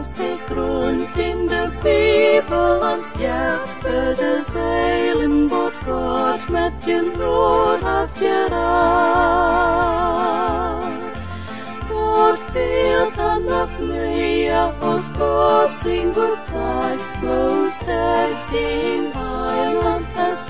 Is 0.00 0.12
die 0.12 0.38
grond 0.48 1.08
in 1.16 1.48
de 1.48 1.66
Bibel 1.82 2.80
ons 2.92 3.08
jeffe 3.18 4.14
des 4.22 4.46
heilen 4.54 5.50
wat 5.50 5.76
God 5.84 6.48
met 6.48 6.72
je 6.84 7.00
rood 7.18 7.82
hat 7.82 8.10
geraad. 8.18 9.99
Gott 12.20 12.38
fehlt 12.52 13.18
an 13.18 13.44
nach 13.46 13.78
mir, 13.78 14.74
aus 14.82 15.10
Gott 15.18 15.84
in 15.86 16.12
gut 16.12 16.44
Zeit, 16.44 16.98
bloß 17.22 17.78
der 17.86 18.28
Heiland 19.14 20.06
fest. 20.14 20.44